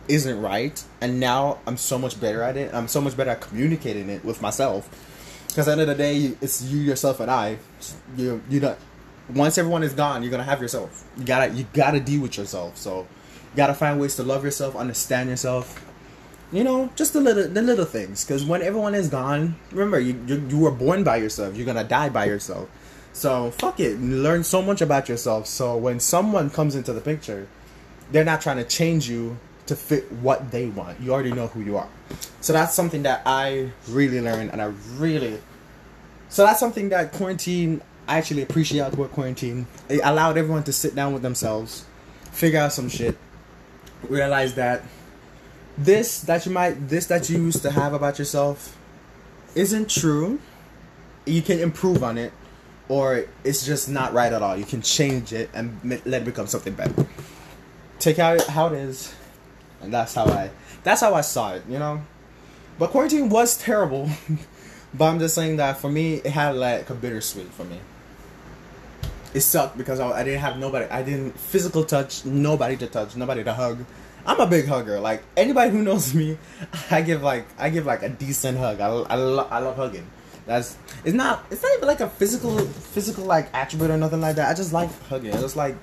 [0.07, 2.73] isn't right, and now I'm so much better at it.
[2.73, 4.89] I'm so much better at communicating it with myself.
[5.47, 7.57] Because at the end of the day, it's you, yourself, and I.
[8.15, 8.77] You, you don't.
[9.33, 11.03] Once everyone is gone, you're gonna have yourself.
[11.17, 12.77] You gotta, you gotta deal with yourself.
[12.77, 15.83] So, you gotta find ways to love yourself, understand yourself.
[16.51, 18.23] You know, just the little, the little things.
[18.23, 21.57] Because when everyone is gone, remember, you, you, you were born by yourself.
[21.57, 22.69] You're gonna die by yourself.
[23.11, 23.99] So fuck it.
[23.99, 25.47] Learn so much about yourself.
[25.47, 27.47] So when someone comes into the picture,
[28.11, 30.99] they're not trying to change you to fit what they want.
[30.99, 31.89] You already know who you are.
[32.41, 35.39] So that's something that I really learned and I really
[36.29, 39.67] So that's something that quarantine I actually appreciate about quarantine.
[39.89, 41.85] It allowed everyone to sit down with themselves,
[42.31, 43.17] figure out some shit,
[44.07, 44.83] realize that
[45.77, 48.77] this that you might this that you used to have about yourself
[49.55, 50.39] isn't true.
[51.25, 52.31] You can improve on it
[52.89, 54.55] or it's just not right at all.
[54.55, 57.05] You can change it and let it become something better.
[57.99, 59.13] Take out how it is,
[59.81, 60.49] and that's how I
[60.83, 61.63] that's how I saw it.
[61.67, 62.01] You know,
[62.79, 64.09] but quarantine was terrible.
[64.93, 67.79] but I'm just saying that for me, it had like a bittersweet for me.
[69.33, 70.85] It sucked because I, I didn't have nobody.
[70.85, 73.85] I didn't physical touch, nobody to touch, nobody to hug.
[74.25, 74.99] I'm a big hugger.
[74.99, 76.37] Like anybody who knows me,
[76.91, 78.79] I give like I give like a decent hug.
[78.79, 80.07] I, I, lo- I love hugging.
[80.45, 84.37] That's it's not it's not even like a physical physical like attribute or nothing like
[84.37, 84.49] that.
[84.49, 85.33] I just like hugging.
[85.33, 85.75] I just like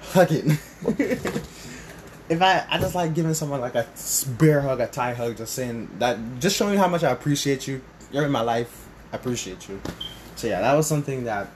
[0.00, 0.58] hugging.
[2.32, 3.86] if I I just like giving someone like a
[4.38, 7.82] bear hug, a tie hug, just saying that, just showing how much I appreciate you.
[8.10, 8.88] You're in my life.
[9.12, 9.80] I appreciate you.
[10.36, 11.48] So yeah, that was something that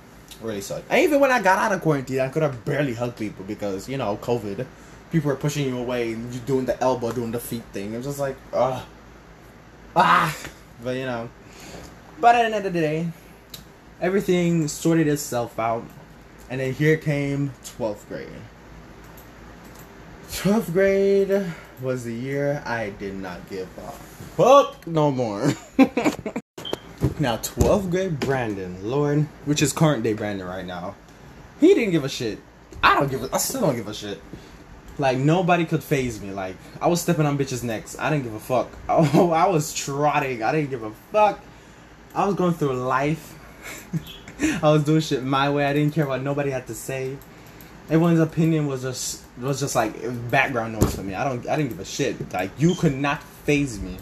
[0.42, 0.84] really sucked.
[0.90, 3.88] And even when I got out of quarantine, I could have barely hugged people because
[3.88, 4.66] you know COVID.
[5.10, 7.94] People were pushing you away, and you doing the elbow, doing the feet thing.
[7.94, 8.84] It was just like, ah,
[9.94, 10.36] ah.
[10.82, 11.30] But you know,
[12.20, 13.08] but at the end of the day,
[14.00, 15.84] everything sorted itself out.
[16.50, 18.28] And then here came 12th grade.
[20.30, 23.90] 12th grade was the year I did not give a
[24.36, 25.52] fuck no more.
[27.20, 30.94] now, 12th grade Brandon, Lord, which is current day Brandon right now,
[31.60, 32.38] he didn't give a shit.
[32.82, 34.20] I don't give a, I still don't give a shit.
[34.98, 36.32] Like, nobody could phase me.
[36.32, 37.98] Like, I was stepping on bitches' necks.
[37.98, 38.68] I didn't give a fuck.
[38.88, 40.42] Oh, I was trotting.
[40.42, 41.40] I didn't give a fuck.
[42.14, 43.34] I was going through life.
[44.62, 45.66] I was doing shit my way.
[45.66, 47.16] I didn't care what nobody had to say.
[47.88, 49.94] Everyone's opinion was just was just like
[50.30, 51.14] background noise for me.
[51.14, 52.32] I don't I didn't give a shit.
[52.32, 53.96] Like you could not phase me.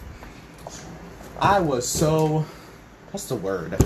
[1.38, 2.46] I was so
[3.10, 3.74] what's the word?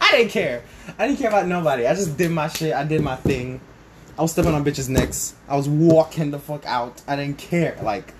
[0.00, 0.62] I didn't care.
[0.98, 1.86] I didn't care about nobody.
[1.86, 2.72] I just did my shit.
[2.72, 3.60] I did my thing.
[4.16, 5.34] I was stepping on bitches' necks.
[5.48, 7.00] I was walking the fuck out.
[7.08, 7.76] I didn't care.
[7.82, 8.14] Like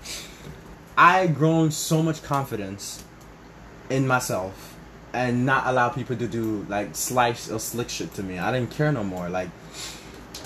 [0.97, 3.03] I grown so much confidence
[3.89, 4.72] in myself
[5.13, 8.39] and not allow people to do like slice or slick shit to me.
[8.39, 9.29] I didn't care no more.
[9.29, 9.49] Like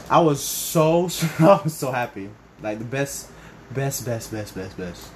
[0.10, 1.04] I was so
[1.40, 2.30] I was so happy.
[2.62, 3.32] Like the best,
[3.72, 5.10] best, best, best, best, best.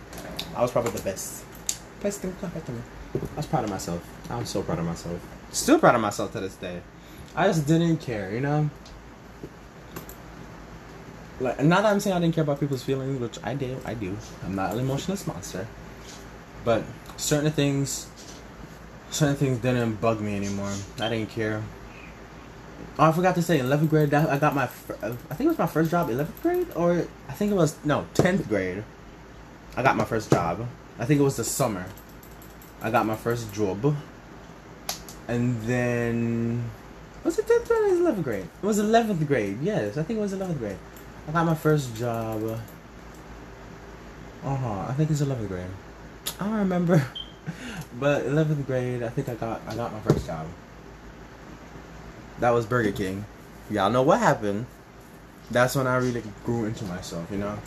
[0.56, 1.44] I was probably the best.
[2.02, 2.82] Best thing me.
[3.14, 4.08] I was proud of myself.
[4.30, 5.20] I was so proud of myself.
[5.52, 6.82] Still proud of myself to this day.
[7.36, 8.70] I just didn't care, you know.
[11.40, 13.78] Like not that I'm saying I didn't care about people's feelings, which I do.
[13.86, 14.16] I do.
[14.46, 15.68] I'm not an emotionless monster.
[16.64, 16.84] But
[17.18, 18.08] certain things
[19.12, 20.74] certain things didn't bug me anymore.
[21.00, 21.62] I didn't care.
[22.98, 25.68] Oh, I forgot to say, 11th grade, I got my, I think it was my
[25.68, 26.68] first job, 11th grade?
[26.76, 28.84] Or, I think it was, no, 10th grade.
[29.78, 30.68] I got my first job.
[31.00, 31.86] I think it was the summer.
[32.82, 33.96] I got my first job.
[35.28, 36.70] And then,
[37.24, 38.48] was it 10th grade or 11th grade?
[38.62, 40.78] It was 11th grade, yes, I think it was 11th grade.
[41.28, 42.44] I got my first job.
[44.44, 45.68] Uh-huh, I think it's 11th grade.
[46.40, 47.06] I don't remember.
[48.00, 50.48] but 11th grade, I think I got I got my first job.
[52.40, 53.26] That was Burger King.
[53.70, 54.66] Y'all know what happened.
[55.50, 57.58] That's when I really grew into myself, you know.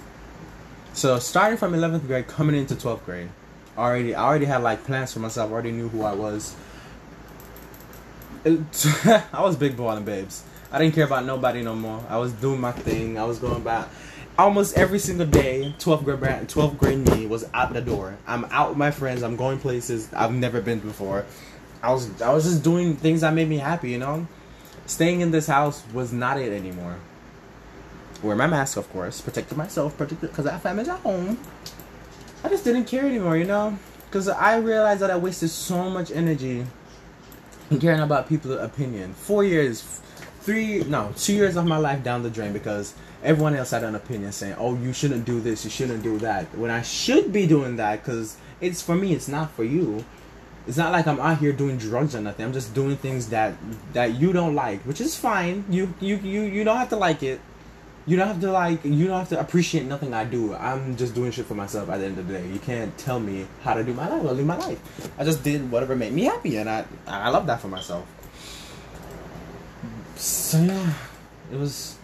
[0.95, 3.29] So starting from 11th grade, coming into 12th grade,
[3.77, 5.51] already I already had like plans for myself.
[5.51, 6.57] Already knew who I was.
[8.45, 8.61] It,
[9.33, 10.45] I was big and babes.
[10.71, 12.05] I didn't care about nobody no more.
[12.09, 13.19] I was doing my thing.
[13.19, 13.89] I was going back
[14.39, 18.17] almost every single day, 12th grade, 12th grade me was out the door.
[18.27, 19.23] I'm out with my friends.
[19.23, 21.25] I'm going places I've never been before.
[21.83, 24.27] I was I was just doing things that made me happy, you know.
[24.87, 26.97] Staying in this house was not it anymore.
[28.23, 31.39] Wear my mask, of course, protecting myself, protected because I have family at home.
[32.43, 36.11] I just didn't care anymore, you know, because I realized that I wasted so much
[36.11, 36.67] energy
[37.81, 39.15] caring about people's opinion.
[39.15, 40.01] Four years,
[40.41, 42.95] three, no, two years of my life down the drain because
[43.25, 46.57] everyone else had an opinion saying, "Oh, you shouldn't do this, you shouldn't do that."
[46.57, 50.05] When I should be doing that because it's for me, it's not for you.
[50.67, 52.45] It's not like I'm out here doing drugs or nothing.
[52.45, 53.55] I'm just doing things that
[53.93, 55.65] that you don't like, which is fine.
[55.69, 57.41] You you you you don't have to like it.
[58.07, 58.85] You don't have to like.
[58.85, 60.55] You don't have to appreciate nothing I do.
[60.55, 61.89] I'm just doing shit for myself.
[61.89, 64.23] At the end of the day, you can't tell me how to do my life.
[64.23, 65.11] I live my life.
[65.19, 68.07] I just did whatever made me happy, and I I love that for myself.
[70.17, 70.93] So yeah,
[71.51, 71.97] it was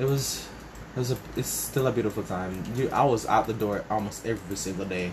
[0.00, 0.48] it was
[0.96, 2.64] it was a it's still a beautiful time.
[2.74, 5.12] You, I was out the door almost every single day.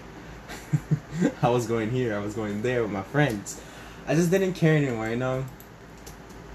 [1.44, 3.62] I was going here, I was going there with my friends.
[4.08, 5.46] I just didn't care anymore, you know.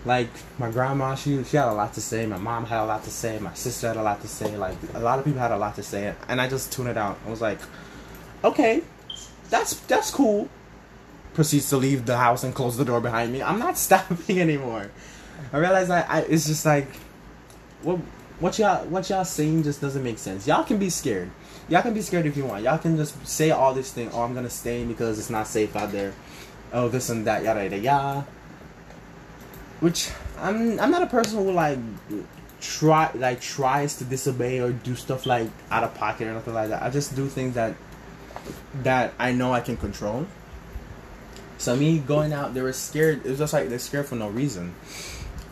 [0.07, 2.25] Like my grandma, she she had a lot to say.
[2.27, 3.39] My mom had a lot to say.
[3.39, 4.57] My sister had a lot to say.
[4.57, 6.97] Like a lot of people had a lot to say, and I just tuned it
[6.97, 7.19] out.
[7.27, 7.61] I was like,
[8.43, 8.83] okay,
[9.51, 10.49] that's that's cool.
[11.35, 13.43] Proceeds to leave the house and close the door behind me.
[13.43, 14.91] I'm not stopping anymore.
[15.53, 16.89] I realized I, I it's just like,
[17.83, 18.01] what
[18.41, 20.47] what y'all what y'all saying just doesn't make sense.
[20.47, 21.31] Y'all can be scared.
[21.69, 22.65] Y'all can be scared if you want.
[22.65, 24.11] Y'all can just say all this thing.
[24.13, 26.13] Oh, I'm gonna stay because it's not safe out there.
[26.73, 28.27] Oh, this and that, yada yada yada.
[29.81, 31.79] Which I'm I'm not a person who like
[32.61, 36.69] try like tries to disobey or do stuff like out of pocket or nothing like
[36.71, 36.83] that.
[36.83, 37.75] I just do things that
[38.83, 40.27] that I know I can control.
[41.59, 43.25] So me going out, they were scared.
[43.25, 44.75] It was just like they're scared for no reason.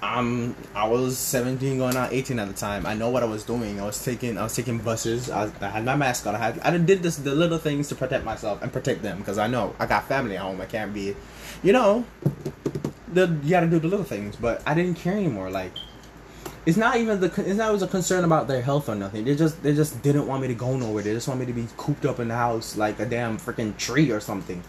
[0.03, 2.87] Um, I was 17 going on 18 at the time.
[2.87, 3.79] I know what I was doing.
[3.81, 5.31] I was taking I was taking buses.
[5.31, 6.35] I, I had my mask on.
[6.35, 9.37] I had I did this the little things to protect myself and protect them because
[9.37, 10.61] I know I got family at home.
[10.61, 11.15] I can't be,
[11.63, 12.07] you know,
[13.13, 14.37] the you got to do the little things.
[14.37, 15.51] But I didn't care anymore.
[15.51, 15.73] Like
[16.65, 19.25] it's not even the it's not was a concern about their health or nothing.
[19.25, 21.03] They just they just didn't want me to go nowhere.
[21.03, 23.77] They just want me to be cooped up in the house like a damn freaking
[23.77, 24.63] tree or something.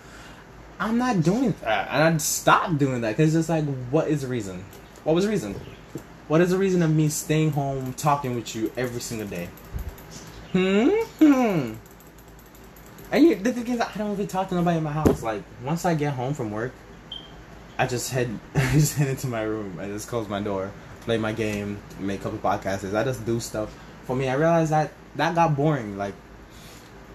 [0.78, 4.24] I'm not doing that, and I stopped doing that because it's just like, what is
[4.24, 4.66] the reason?
[5.04, 5.56] What was the reason?
[6.28, 9.50] What is the reason of me staying home talking with you every single day?
[10.52, 10.90] Hmm?
[11.20, 11.74] Hmm.
[13.12, 15.22] And you, the thing is, I don't really talk to nobody in my house.
[15.22, 16.72] Like, once I get home from work,
[17.78, 19.78] I just head I just head into my room.
[19.80, 22.96] I just close my door, play my game, make a couple podcasts.
[22.96, 23.76] I just do stuff.
[24.06, 25.98] For me, I realized that that got boring.
[25.98, 26.14] Like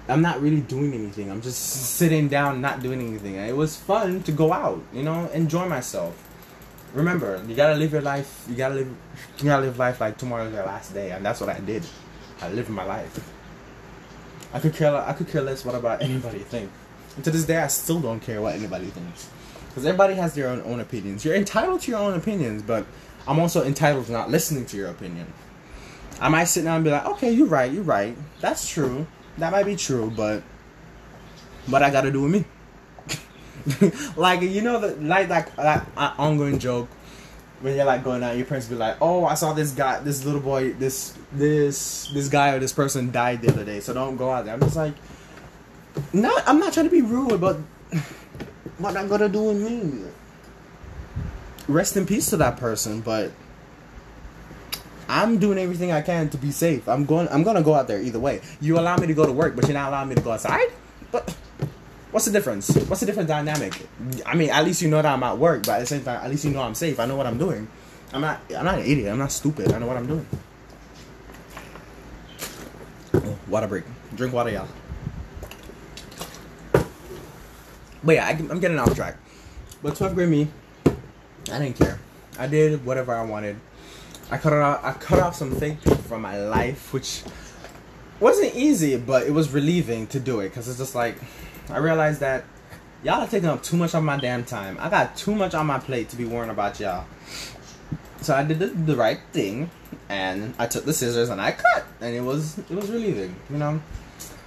[0.08, 1.30] I'm not really doing anything.
[1.30, 3.36] I'm just sitting down, not doing anything.
[3.36, 6.25] It was fun to go out, you know, enjoy myself.
[6.96, 8.46] Remember, you gotta live your life.
[8.48, 8.88] You gotta live.
[9.38, 11.84] You gotta live life like tomorrow's your last day, and that's what I did.
[12.40, 13.32] I lived my life.
[14.52, 14.94] I could care.
[14.96, 16.70] I could care less what about anybody think.
[17.14, 19.28] And to this day, I still don't care what anybody thinks,
[19.68, 21.24] because everybody has their own own opinions.
[21.24, 22.84] You're entitled to your own opinions, but
[23.28, 25.32] I'm also entitled to not listening to your opinion.
[26.20, 28.16] I might sit down and be like, okay, you're right, you're right.
[28.40, 29.06] That's true
[29.38, 30.42] that might be true, but
[31.68, 32.44] but I gotta do with me.
[34.16, 35.50] like you know the like that
[35.96, 36.88] uh, ongoing joke
[37.60, 40.24] when you're like going out, your parents be like, "Oh, I saw this guy, this
[40.24, 44.16] little boy, this this this guy or this person died the other day, so don't
[44.16, 44.94] go out there." I'm just like,
[46.12, 47.56] not I'm not trying to be rude, but
[48.78, 50.04] what that gonna do with me?
[51.68, 53.32] Rest in peace to that person, but
[55.08, 56.88] I'm doing everything I can to be safe.
[56.88, 57.28] I'm going.
[57.28, 58.42] I'm gonna go out there either way.
[58.60, 60.68] You allow me to go to work, but you're not allowing me to go outside.
[61.10, 61.34] But
[62.16, 62.74] what's the difference?
[62.88, 63.78] What's the different dynamic?
[64.24, 66.24] I mean, at least you know that I'm at work, but at the same time,
[66.24, 66.98] at least you know I'm safe.
[66.98, 67.68] I know what I'm doing.
[68.10, 68.40] I'm not.
[68.56, 69.12] I'm not an idiot.
[69.12, 69.70] I'm not stupid.
[69.70, 70.26] I know what I'm doing.
[73.12, 73.84] Oh, water break.
[74.14, 74.66] Drink water, y'all.
[78.02, 79.18] But yeah, I, I'm getting off track.
[79.82, 80.48] But 12th grade me,
[81.52, 82.00] I didn't care.
[82.38, 83.60] I did whatever I wanted.
[84.30, 87.24] I cut off I cut off some fake people from my life, which
[88.20, 91.16] wasn't easy, but it was relieving to do it because it's just like
[91.70, 92.44] I realized that
[93.02, 94.76] y'all are taking up too much of my damn time.
[94.80, 97.06] I got too much on my plate to be worrying about y'all.
[98.20, 99.70] So I did the, the right thing,
[100.08, 103.58] and I took the scissors and I cut, and it was it was relieving, you
[103.58, 103.80] know.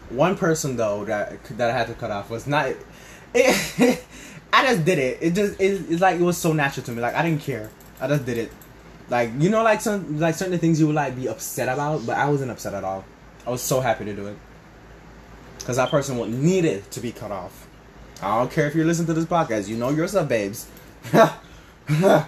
[0.10, 2.74] One person though that that I had to cut off was not.
[3.34, 4.04] It,
[4.54, 5.20] I just did it.
[5.22, 7.02] It just it, it's like it was so natural to me.
[7.02, 7.70] Like I didn't care.
[8.02, 8.52] I just did it
[9.10, 12.18] like you know, like some like certain things you would like be upset about, but
[12.18, 13.06] I wasn't upset at all.
[13.46, 14.38] I was so happy to do it
[15.70, 16.34] because that person would
[16.66, 17.68] it to be cut off.
[18.24, 19.68] I don't care if you're listening to this podcast.
[19.68, 20.68] You know yourself, babes.
[21.14, 22.26] I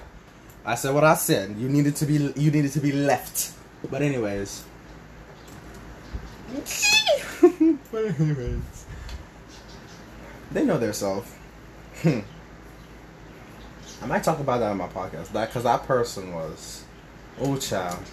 [0.75, 1.56] said what I said.
[1.58, 3.54] You needed to be you needed to be left.
[3.89, 4.63] But anyways.
[7.91, 8.86] but anyways.
[10.51, 11.36] They know their self.
[12.06, 12.23] I
[14.06, 15.32] might talk about that on my podcast.
[15.32, 16.84] That because that person was,
[17.39, 18.04] oh child.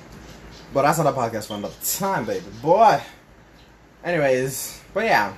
[0.73, 3.03] But that's not a podcast for another time, baby boy.
[4.03, 5.33] Anyways, but yeah,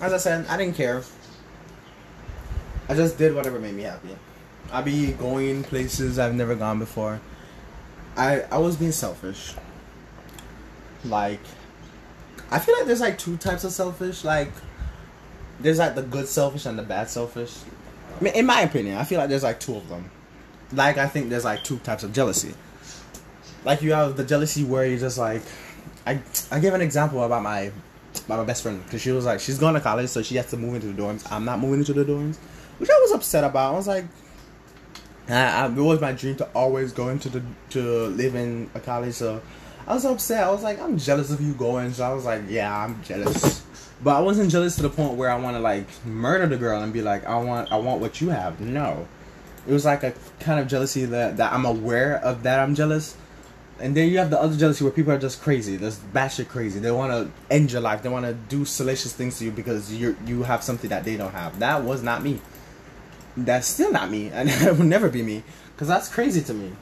[0.00, 1.04] as I said, I didn't care.
[2.88, 4.08] I just did whatever made me happy.
[4.72, 7.20] I'd be going places I've never gone before.
[8.16, 9.54] I I was being selfish.
[11.04, 11.38] Like,
[12.50, 14.24] I feel like there's like two types of selfish.
[14.24, 14.50] Like,
[15.60, 17.58] there's like the good selfish and the bad selfish.
[18.20, 20.10] I mean, in my opinion, I feel like there's like two of them.
[20.72, 22.54] Like I think there's like two types of jealousy.
[23.64, 25.42] Like you have the jealousy where you're just like,
[26.04, 27.70] I I give an example about my
[28.26, 30.50] about my best friend because she was like she's going to college so she has
[30.50, 31.30] to move into the dorms.
[31.30, 32.36] I'm not moving into the dorms,
[32.78, 33.72] which I was upset about.
[33.72, 34.04] I was like,
[35.28, 38.80] I, I, it was my dream to always go into the to live in a
[38.80, 39.14] college.
[39.14, 39.40] So
[39.86, 40.44] I was upset.
[40.44, 41.92] I was like, I'm jealous of you going.
[41.92, 43.64] So I was like, yeah, I'm jealous.
[44.02, 46.82] But I wasn't jealous to the point where I want to like murder the girl
[46.82, 48.60] and be like, I want, I want what you have.
[48.60, 49.06] No,
[49.66, 53.16] it was like a kind of jealousy that that I'm aware of that I'm jealous.
[53.80, 55.76] And then you have the other jealousy where people are just crazy.
[55.76, 56.80] They're batshit crazy.
[56.80, 58.02] They want to end your life.
[58.02, 61.16] They want to do salacious things to you because you you have something that they
[61.16, 61.58] don't have.
[61.58, 62.40] That was not me.
[63.36, 65.42] That's still not me, and it will never be me
[65.74, 66.72] because that's crazy to me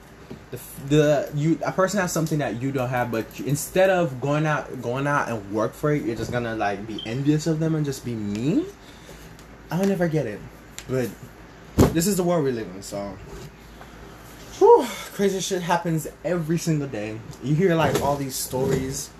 [0.51, 0.59] the,
[0.89, 4.47] the you a person has something that you don't have, but you, instead of going
[4.47, 7.75] out going out and work for it, you're just gonna like be envious of them
[7.75, 8.67] and just be mean.
[9.71, 10.41] I'll never get it,
[10.89, 11.11] but
[11.93, 12.83] this is the world we live in.
[12.83, 13.17] So,
[14.59, 17.19] whew, crazy shit happens every single day.
[17.43, 19.11] You hear like all these stories,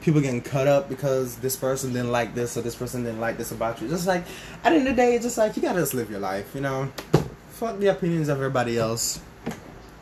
[0.00, 3.36] people getting cut up because this person didn't like this or this person didn't like
[3.36, 3.88] this about you.
[3.88, 4.24] Just like
[4.62, 6.54] at the end of the day, it's just like you gotta just live your life,
[6.54, 6.90] you know.
[7.50, 9.20] Fuck the opinions of everybody else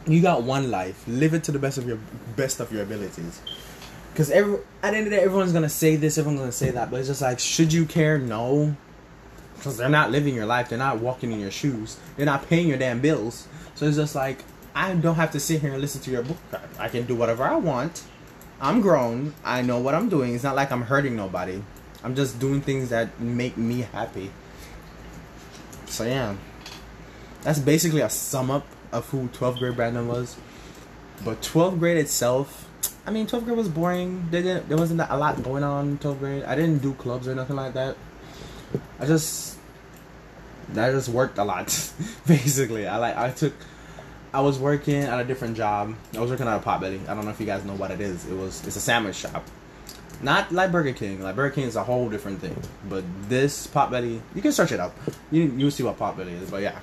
[0.06, 1.02] you got one life.
[1.06, 1.98] Live it to the best of your
[2.36, 3.40] best of your abilities.
[4.12, 6.70] Because every at the end of the day, everyone's gonna say this, everyone's gonna say
[6.70, 8.18] that, but it's just like, should you care?
[8.18, 8.76] No,
[9.56, 10.68] because they're not living your life.
[10.68, 11.98] They're not walking in your shoes.
[12.16, 13.46] They're not paying your damn bills.
[13.74, 14.44] So it's just like,
[14.74, 16.38] I don't have to sit here and listen to your book.
[16.78, 18.02] I can do whatever I want.
[18.60, 19.34] I'm grown.
[19.44, 20.34] I know what I'm doing.
[20.34, 21.62] It's not like I'm hurting nobody.
[22.02, 24.30] I'm just doing things that make me happy.
[25.86, 26.36] So yeah,
[27.42, 30.36] that's basically a sum up of who 12th grade Brandon was.
[31.24, 32.68] But 12th grade itself,
[33.06, 34.28] I mean, 12th grade was boring.
[34.30, 36.44] They didn't, there wasn't a lot going on in 12th grade.
[36.44, 37.96] I didn't do clubs or nothing like that.
[38.98, 39.58] I just
[40.74, 41.66] that just worked a lot.
[42.26, 43.54] Basically, I like I took.
[44.34, 45.94] I was working at a different job.
[46.14, 47.06] I was working at a Potbelly.
[47.06, 48.26] I don't know if you guys know what it is.
[48.26, 49.44] It was it's a sandwich shop.
[50.22, 51.22] Not like Burger King.
[51.22, 52.56] Like Burger King is a whole different thing.
[52.88, 54.96] But this Potbelly, you can search it up.
[55.30, 56.50] You you see what Potbelly is.
[56.50, 56.78] But yeah,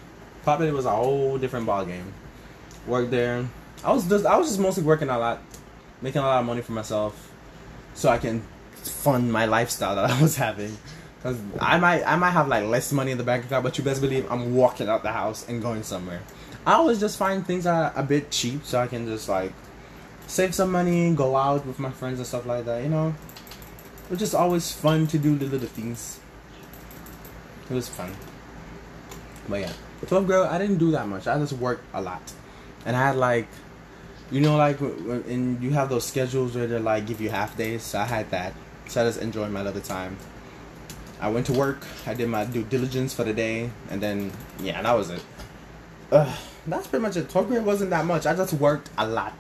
[0.46, 2.14] Potbelly was a whole different ball game.
[2.86, 3.46] Worked there.
[3.84, 5.42] I was just I was just mostly working a lot,
[6.02, 7.32] making a lot of money for myself,
[7.96, 8.44] so I can
[8.76, 10.78] fund my lifestyle that I was having.
[11.24, 13.84] Cause I might I might have like less money in the bank account, but you
[13.84, 16.22] best believe I'm walking out the house and going somewhere.
[16.70, 19.54] I always just find things are a bit cheap so I can just like
[20.28, 22.84] save some money, and go out with my friends and stuff like that.
[22.84, 23.16] You know,
[24.12, 26.20] it's just always fun to do the little things.
[27.72, 28.12] It was fun,
[29.48, 29.74] but yeah,
[30.06, 31.26] 12th grade I didn't do that much.
[31.26, 32.22] I just worked a lot,
[32.86, 33.48] and I had like
[34.30, 37.82] you know, like, and you have those schedules where they like give you half days.
[37.82, 38.54] So I had that.
[38.88, 40.18] So I just enjoyed my little time.
[41.20, 41.88] I went to work.
[42.06, 45.24] I did my due diligence for the day, and then yeah, that was it.
[46.12, 46.36] Uh,
[46.68, 47.28] that's pretty much it.
[47.28, 48.26] 12th grade wasn't that much.
[48.26, 49.38] I just worked a lot.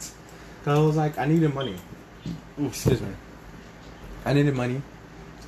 [0.63, 1.76] Cause I was like, I needed money.
[2.59, 3.09] Ooh, excuse me.
[4.26, 4.82] I needed money.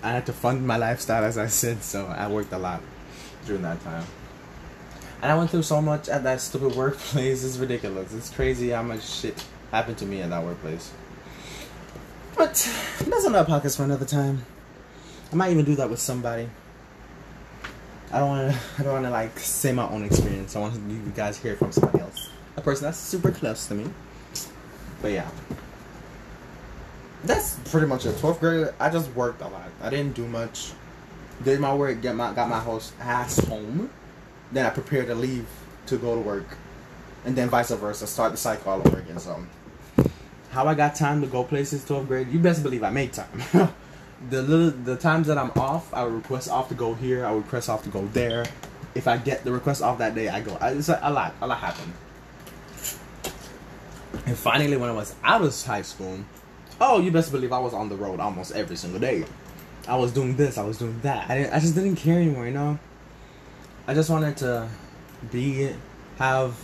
[0.04, 1.84] I had to fund my lifestyle, as I said.
[1.84, 2.82] So I worked a lot
[3.46, 4.06] during that time.
[5.22, 7.44] And I went through so much at that stupid workplace.
[7.44, 8.14] It's ridiculous.
[8.14, 10.92] It's crazy how much shit happened to me at that workplace.
[12.36, 12.54] But
[13.06, 14.46] that's another podcast for another time.
[15.32, 16.50] I might even do that with somebody.
[18.14, 18.60] I don't want to.
[18.80, 20.56] I don't want to like say my own experience.
[20.56, 23.90] I want you guys hear from somebody else, a person that's super close to me.
[25.02, 25.30] But yeah,
[27.24, 28.18] that's pretty much it.
[28.20, 29.70] Twelfth grade, I just worked a lot.
[29.82, 30.72] I didn't do much.
[31.44, 33.90] Did my work, get my got my host ass home
[34.52, 35.48] then I prepared to leave
[35.88, 36.58] to go to work,
[37.26, 39.20] and then vice versa, start the cycle all over again.
[39.20, 39.44] So,
[40.52, 43.42] how I got time to go places 12th grade, you best believe I made time.
[44.30, 47.26] the little the times that I'm off, I would request off to go here.
[47.26, 48.46] I would request off to go there.
[48.94, 50.58] If I get the request off that day, I go.
[50.62, 51.34] It's a, a lot.
[51.42, 51.94] A lot happened.
[54.26, 56.20] And finally, when I was out of high school,
[56.80, 59.26] oh, you best believe I was on the road almost every single day.
[59.88, 60.58] I was doing this.
[60.58, 61.30] I was doing that.
[61.30, 61.54] I didn't.
[61.54, 62.46] I just didn't care anymore.
[62.46, 62.80] You know.
[63.88, 64.70] I just wanted to
[65.32, 65.74] be
[66.18, 66.56] have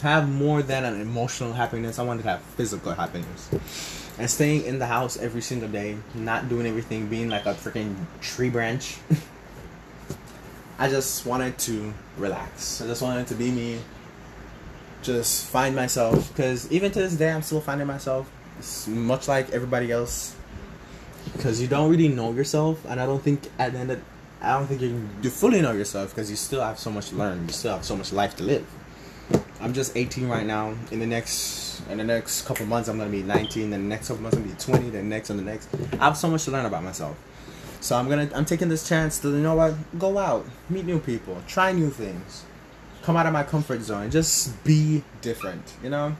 [0.00, 1.98] have more than an emotional happiness.
[1.98, 4.01] I wanted to have physical happiness.
[4.22, 7.96] And staying in the house every single day, not doing everything, being like a freaking
[8.20, 8.98] tree branch.
[10.78, 12.80] I just wanted to relax.
[12.80, 13.80] I just wanted to be me.
[15.02, 16.28] Just find myself.
[16.28, 18.30] Because even to this day, I'm still finding myself.
[18.60, 20.36] It's much like everybody else.
[21.32, 22.84] Because you don't really know yourself.
[22.88, 24.00] And I don't think at the end of
[24.40, 27.16] I don't think you you fully know yourself because you still have so much to
[27.16, 27.48] learn.
[27.48, 28.66] You still have so much life to live.
[29.62, 30.74] I'm just 18 right now.
[30.90, 33.70] In the next in the next couple months, I'm gonna be 19.
[33.70, 34.90] Then the next couple months, I'm gonna be 20.
[34.90, 35.68] Then next and the next.
[35.92, 37.16] I have so much to learn about myself.
[37.80, 40.98] So I'm gonna I'm taking this chance to you know what go out, meet new
[40.98, 42.44] people, try new things,
[43.02, 45.72] come out of my comfort zone, just be different.
[45.82, 46.16] You know.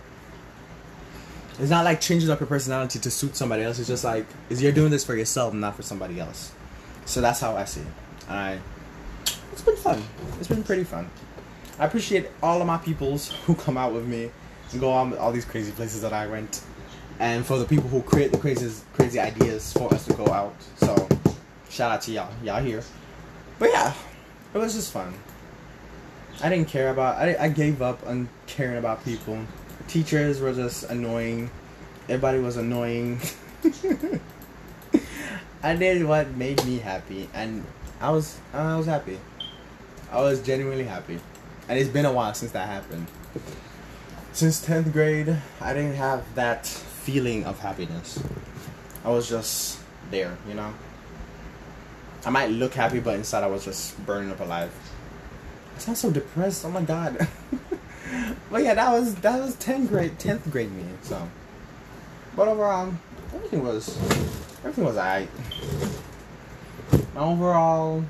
[1.59, 3.79] It's not like changing up your personality to suit somebody else.
[3.79, 6.53] It's just like is you're doing this for yourself, not for somebody else.
[7.07, 7.87] So that's how I see it.
[8.29, 8.59] I
[9.53, 10.03] it's been fun.
[10.39, 11.11] It's been pretty fun.
[11.83, 14.31] I appreciate all of my peoples who come out with me
[14.71, 16.63] and go on all these crazy places that I went,
[17.19, 20.55] and for the people who create the crazy crazy ideas for us to go out.
[20.77, 21.09] So
[21.71, 22.31] shout out to y'all.
[22.45, 22.85] Y'all here.
[23.59, 23.93] But yeah,
[24.55, 25.13] it was just fun.
[26.41, 27.17] I didn't care about.
[27.17, 29.45] I I gave up on caring about people.
[29.89, 31.51] Teachers were just annoying.
[32.09, 33.21] Everybody was annoying.
[35.65, 37.67] I did what made me happy, and
[38.01, 39.19] I was I was happy.
[40.13, 41.19] I was genuinely happy,
[41.69, 43.07] and it's been a while since that happened.
[44.33, 48.23] Since tenth grade, I didn't have that feeling of happiness.
[49.05, 49.79] I was just
[50.11, 50.73] there, you know.
[52.25, 54.73] I might look happy, but inside I was just burning up alive.
[55.77, 56.65] I sound so depressed.
[56.65, 57.27] Oh my god.
[58.51, 60.85] but yeah, that was that was tenth grade, tenth grade me.
[61.03, 61.29] So,
[62.37, 62.95] but overall,
[63.35, 63.97] everything was
[64.59, 65.29] everything was alright.
[67.15, 68.05] My overall,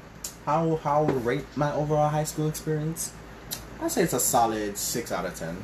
[0.45, 3.13] how how rate my overall high school experience?
[3.83, 5.57] I'd say it's a solid six out of ten.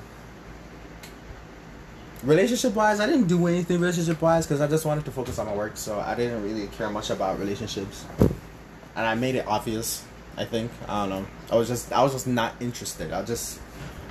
[2.24, 5.46] Relationship wise, I didn't do anything relationship wise because I just wanted to focus on
[5.46, 10.04] my work, so I didn't really care much about relationships, and I made it obvious.
[10.36, 11.26] I think I don't know.
[11.52, 13.12] I was just I was just not interested.
[13.12, 13.60] I just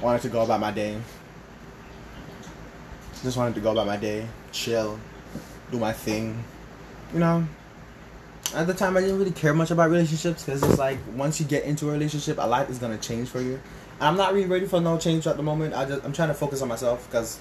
[0.02, 0.98] wanted to go about my day.
[3.24, 5.00] Just wanted to go about my day, chill,
[5.72, 6.44] do my thing,
[7.14, 7.46] you know,
[8.56, 11.46] at the time I didn't really care much about relationships because it's like once you
[11.46, 13.60] get into a relationship, a lot is gonna change for you.
[14.00, 15.74] I'm not really ready for no change at the moment.
[15.74, 17.40] I just I'm trying to focus on myself because,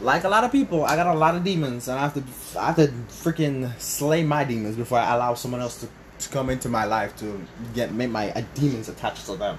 [0.00, 2.58] like a lot of people, I got a lot of demons and I have to
[2.58, 6.50] I have to freaking slay my demons before I allow someone else to, to come
[6.50, 7.40] into my life to
[7.74, 9.58] get make my uh, demons attached to them.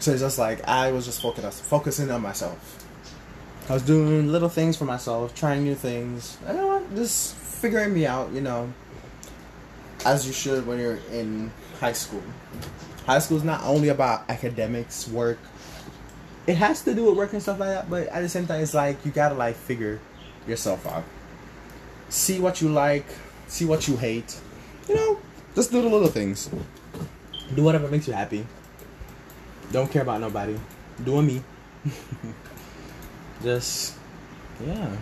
[0.00, 2.84] So it's just like I was just focus, focusing on myself.
[3.68, 6.36] I was doing little things for myself, trying new things.
[6.46, 8.72] I know what, just figuring me out, you know,
[10.04, 11.52] as you should when you're in
[11.82, 12.22] high school.
[13.06, 15.38] High school is not only about academics, work.
[16.46, 18.62] It has to do with work and stuff like that, but at the same time,
[18.62, 20.00] it's like you gotta like figure
[20.46, 21.02] yourself out.
[22.08, 23.06] See what you like,
[23.48, 24.38] see what you hate.
[24.88, 25.18] You know,
[25.56, 26.48] just do the little things.
[27.52, 28.46] Do whatever makes you happy.
[29.72, 30.56] Don't care about nobody.
[31.02, 31.42] Doing me.
[33.42, 33.96] just,
[34.64, 34.96] yeah.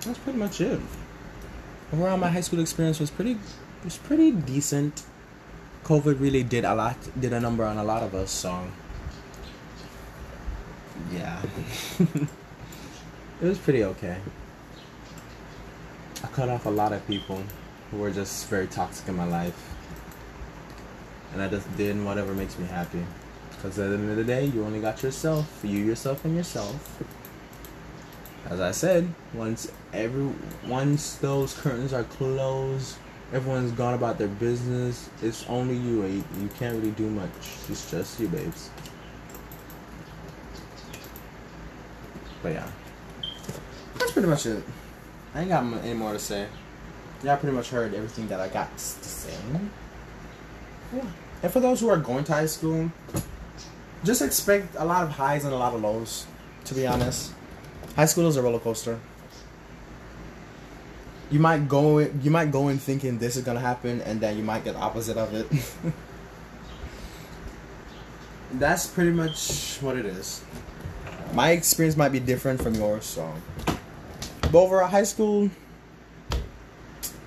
[0.00, 0.80] That's pretty much it.
[1.92, 3.38] Overall, my high school experience was pretty,
[3.84, 5.04] was pretty decent.
[5.84, 8.30] COVID really did a lot, did a number on a lot of us.
[8.30, 8.66] So,
[11.12, 11.42] yeah,
[11.98, 12.28] it
[13.42, 14.16] was pretty okay.
[16.22, 17.42] I cut off a lot of people
[17.90, 19.74] who were just very toxic in my life,
[21.34, 23.04] and I just did whatever makes me happy.
[23.50, 27.02] Because at the end of the day, you only got yourself, you yourself, and yourself.
[28.46, 30.30] As I said, once every
[30.66, 32.96] once those curtains are closed
[33.34, 35.10] everyone's gone about their business.
[35.20, 36.04] It's only you.
[36.04, 37.30] You can't really do much.
[37.68, 38.70] It's just you, babes.
[42.42, 42.68] But yeah,
[43.98, 44.62] that's pretty much it.
[45.34, 46.46] I ain't got any more to say.
[47.24, 49.34] Yeah, I pretty much heard everything that I got to say.
[50.94, 51.02] Yeah.
[51.42, 52.92] And for those who are going to high school,
[54.04, 56.26] just expect a lot of highs and a lot of lows.
[56.66, 57.32] To be honest,
[57.96, 59.00] high school is a roller coaster
[61.34, 64.36] you might go in, you might go in thinking this is gonna happen and then
[64.36, 65.48] you might get opposite of it.
[68.52, 70.44] That's pretty much what it is.
[71.32, 73.34] My experience might be different from yours so.
[74.42, 75.50] But overall high school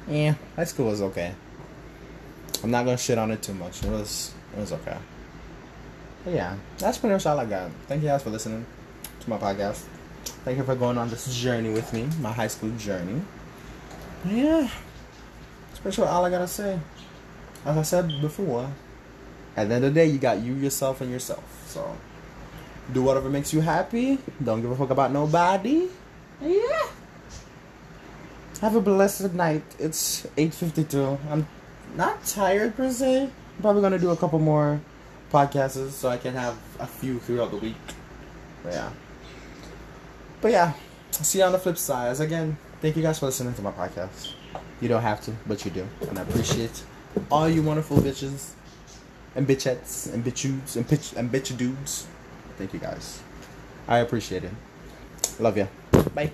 [0.07, 1.33] yeah high school was okay.
[2.63, 3.83] I'm not gonna shit on it too much.
[3.83, 4.95] It was it was okay.
[6.23, 7.71] But yeah that's pretty much all i got.
[7.87, 8.65] Thank you guys for listening
[9.19, 9.83] to my podcast.
[10.45, 13.21] Thank you for going on this journey with me my high school journey
[14.25, 14.69] yeah.
[15.67, 16.79] That's pretty much all I gotta say.
[17.65, 18.69] As I said before,
[19.55, 21.43] at the end of the day, you got you, yourself, and yourself.
[21.67, 21.97] So,
[22.93, 24.19] do whatever makes you happy.
[24.43, 25.89] Don't give a fuck about nobody.
[26.41, 26.89] Yeah.
[28.61, 29.63] Have a blessed night.
[29.77, 31.19] It's 8.52.
[31.29, 31.47] I'm
[31.95, 33.23] not tired per se.
[33.23, 34.79] I'm probably gonna do a couple more
[35.31, 37.75] podcasts so I can have a few throughout the week.
[38.63, 38.89] But yeah.
[40.41, 40.73] But yeah.
[41.11, 42.09] See you on the flip side.
[42.09, 44.33] As again, Thank you guys for listening to my podcast.
[44.81, 45.87] You don't have to, but you do.
[46.09, 46.83] And I appreciate
[47.31, 48.51] all you wonderful bitches
[49.35, 52.05] and bitchettes and bitchudes and bitch and bitch dudes.
[52.57, 53.21] Thank you guys.
[53.87, 54.51] I appreciate it.
[55.39, 55.67] Love ya.
[56.13, 56.31] Bye.